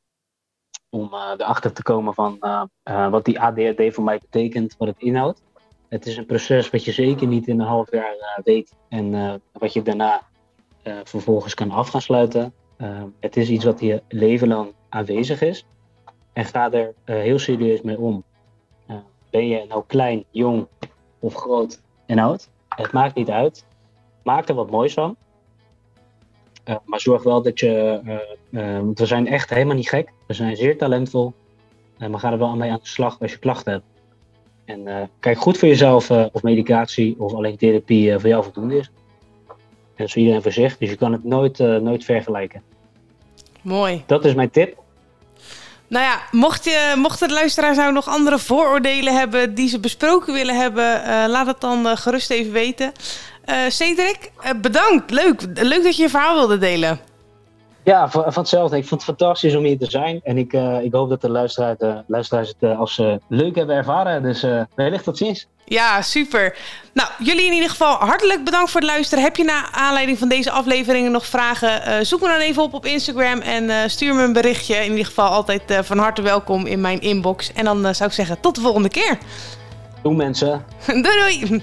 om 0.88 1.14
uh, 1.14 1.33
erachter 1.37 1.72
te 1.72 1.83
komen 1.83 2.14
van 2.14 2.38
wat 2.87 3.24
die 3.24 3.40
ADHD 3.40 3.94
voor 3.94 4.04
mij 4.04 4.18
betekent, 4.18 4.74
wat 4.78 4.88
het 4.88 5.00
inhoudt. 5.00 5.42
Het 5.94 6.07
is 6.07 6.16
een 6.16 6.26
proces 6.26 6.70
wat 6.70 6.85
je 6.85 6.92
zeker 6.92 7.26
niet 7.26 7.46
in 7.46 7.61
een 7.61 7.66
half 7.66 7.90
jaar 7.90 8.40
weet 8.44 8.74
en 8.88 9.40
wat 9.52 9.72
je 9.72 9.83
daarna 9.83 10.22
uh, 10.85 10.98
vervolgens 11.04 11.54
kan 11.54 11.70
af 11.70 11.88
gaan 11.88 12.00
sluiten. 12.00 12.54
Het 13.20 13.37
is 13.37 13.48
iets 13.48 13.64
wat 13.64 13.80
je 13.80 14.02
leven 14.09 14.48
lang 14.48 14.72
aanwezig 14.88 15.42
is. 15.42 15.66
En 16.33 16.44
ga 16.44 16.72
er 16.72 16.94
heel 17.04 17.38
serieus 17.38 17.83
mee 17.83 17.98
om. 17.98 18.24
ben 19.30 19.48
je 19.48 19.64
nou 19.68 19.85
klein, 19.87 20.24
jong 20.30 20.66
of 21.18 21.35
groot 21.35 21.83
en 22.07 22.18
oud? 22.18 22.50
Het 22.68 22.92
maakt 22.92 23.14
niet 23.14 23.30
uit. 23.30 23.66
Maak 24.22 24.48
er 24.48 24.54
wat 24.54 24.70
moois 24.70 24.94
van. 24.94 25.16
maar 26.85 27.00
zorg 27.00 27.22
wel 27.22 27.42
dat 27.42 27.61
je. 27.61 28.00
want 28.50 28.98
we 28.98 29.07
zijn 29.07 29.26
echt 29.26 29.50
helemaal 29.50 29.76
niet 29.76 29.88
gek. 29.88 30.12
We 30.26 30.35
zijn 30.35 30.57
zeer 30.57 30.78
talentvol. 30.78 31.33
maar 31.98 32.20
ga 32.20 32.33
er 32.33 32.38
wel 32.38 32.57
mee 32.57 32.70
aan 32.70 32.78
de 32.83 32.87
slag 32.87 33.20
als 33.20 33.33
je 33.33 33.38
klachten 33.38 33.72
hebt. 33.72 33.93
En 34.64 35.11
kijk 35.20 35.38
goed 35.38 35.59
voor 35.59 35.68
jezelf 35.68 36.11
of 36.11 36.42
medicatie 36.42 37.14
of 37.18 37.35
alleen 37.35 37.57
therapie 37.57 38.18
voor 38.18 38.29
jou 38.29 38.42
voldoende 38.42 38.77
is. 38.77 38.90
En 39.96 40.09
zo 40.09 40.18
iedereen 40.18 40.42
voor 40.42 40.53
zich. 40.53 40.79
Dus 40.79 40.90
je 40.90 40.96
kan 40.96 41.12
het 41.12 41.24
nooit, 41.24 41.59
uh, 41.61 41.77
nooit 41.77 42.05
vergelijken. 42.05 42.62
Mooi. 43.62 44.03
Dat 44.07 44.24
is 44.24 44.35
mijn 44.35 44.50
tip. 44.50 44.77
Nou 45.87 46.05
ja, 46.05 46.20
mocht 46.31 46.64
je, 46.64 46.94
mochten 46.96 47.29
de 47.29 47.35
luisteraars 47.35 47.77
nou 47.77 47.92
nog 47.92 48.09
andere 48.09 48.38
vooroordelen 48.38 49.14
hebben 49.14 49.55
die 49.55 49.68
ze 49.68 49.81
besproken 49.81 50.35
willen 50.35 50.57
hebben, 50.57 51.00
uh, 51.00 51.24
laat 51.29 51.46
het 51.46 51.61
dan 51.61 51.87
uh, 51.87 51.96
gerust 51.96 52.31
even 52.31 52.53
weten. 52.53 52.92
Cedric, 53.68 54.31
bedankt. 54.61 55.11
Leuk. 55.11 55.42
Leuk 55.55 55.83
dat 55.83 55.96
je 55.96 56.03
je 56.03 56.09
verhaal 56.09 56.35
wilde 56.35 56.59
delen. 56.59 57.00
Ja, 57.84 58.08
van, 58.10 58.22
van, 58.22 58.42
hetzelfde. 58.42 58.76
Ik 58.76 58.86
vond 58.86 59.06
het 59.06 59.16
fantastisch 59.16 59.56
om 59.56 59.64
hier 59.64 59.78
te 59.78 59.90
zijn. 59.90 60.20
En 60.22 60.38
ik, 60.38 60.52
ik 60.82 60.92
hoop 60.92 61.08
dat 61.08 61.20
de 61.20 61.30
luisteraars, 61.30 62.02
luisteraars 62.06 62.54
het 62.58 62.76
als 62.76 63.02
leuk 63.28 63.54
hebben 63.54 63.76
ervaren. 63.76 64.22
Dus 64.22 64.46
wellicht 64.74 65.04
tot 65.04 65.18
ziens. 65.18 65.46
Ja, 65.64 66.02
super. 66.02 66.56
Nou, 66.92 67.08
jullie 67.18 67.46
in 67.46 67.52
ieder 67.52 67.70
geval 67.70 67.94
hartelijk 67.94 68.44
bedankt 68.44 68.70
voor 68.70 68.80
het 68.80 68.90
luisteren. 68.90 69.24
Heb 69.24 69.36
je 69.36 69.44
na 69.44 69.72
aanleiding 69.72 70.18
van 70.18 70.28
deze 70.28 70.50
afleveringen 70.50 71.12
nog 71.12 71.26
vragen? 71.26 72.06
Zoek 72.06 72.20
me 72.20 72.28
dan 72.28 72.40
even 72.40 72.62
op 72.62 72.74
op 72.74 72.86
Instagram 72.86 73.40
en 73.40 73.90
stuur 73.90 74.14
me 74.14 74.22
een 74.22 74.32
berichtje. 74.32 74.74
In 74.74 74.90
ieder 74.90 75.06
geval 75.06 75.28
altijd 75.28 75.62
van 75.82 75.98
harte 75.98 76.22
welkom 76.22 76.66
in 76.66 76.80
mijn 76.80 77.00
inbox. 77.00 77.52
En 77.52 77.64
dan 77.64 77.94
zou 77.94 78.08
ik 78.08 78.14
zeggen, 78.14 78.40
tot 78.40 78.54
de 78.54 78.60
volgende 78.60 78.88
keer. 78.88 79.18
Doei 80.02 80.16
mensen. 80.16 80.64
doei 80.86 81.02
doei. 81.02 81.62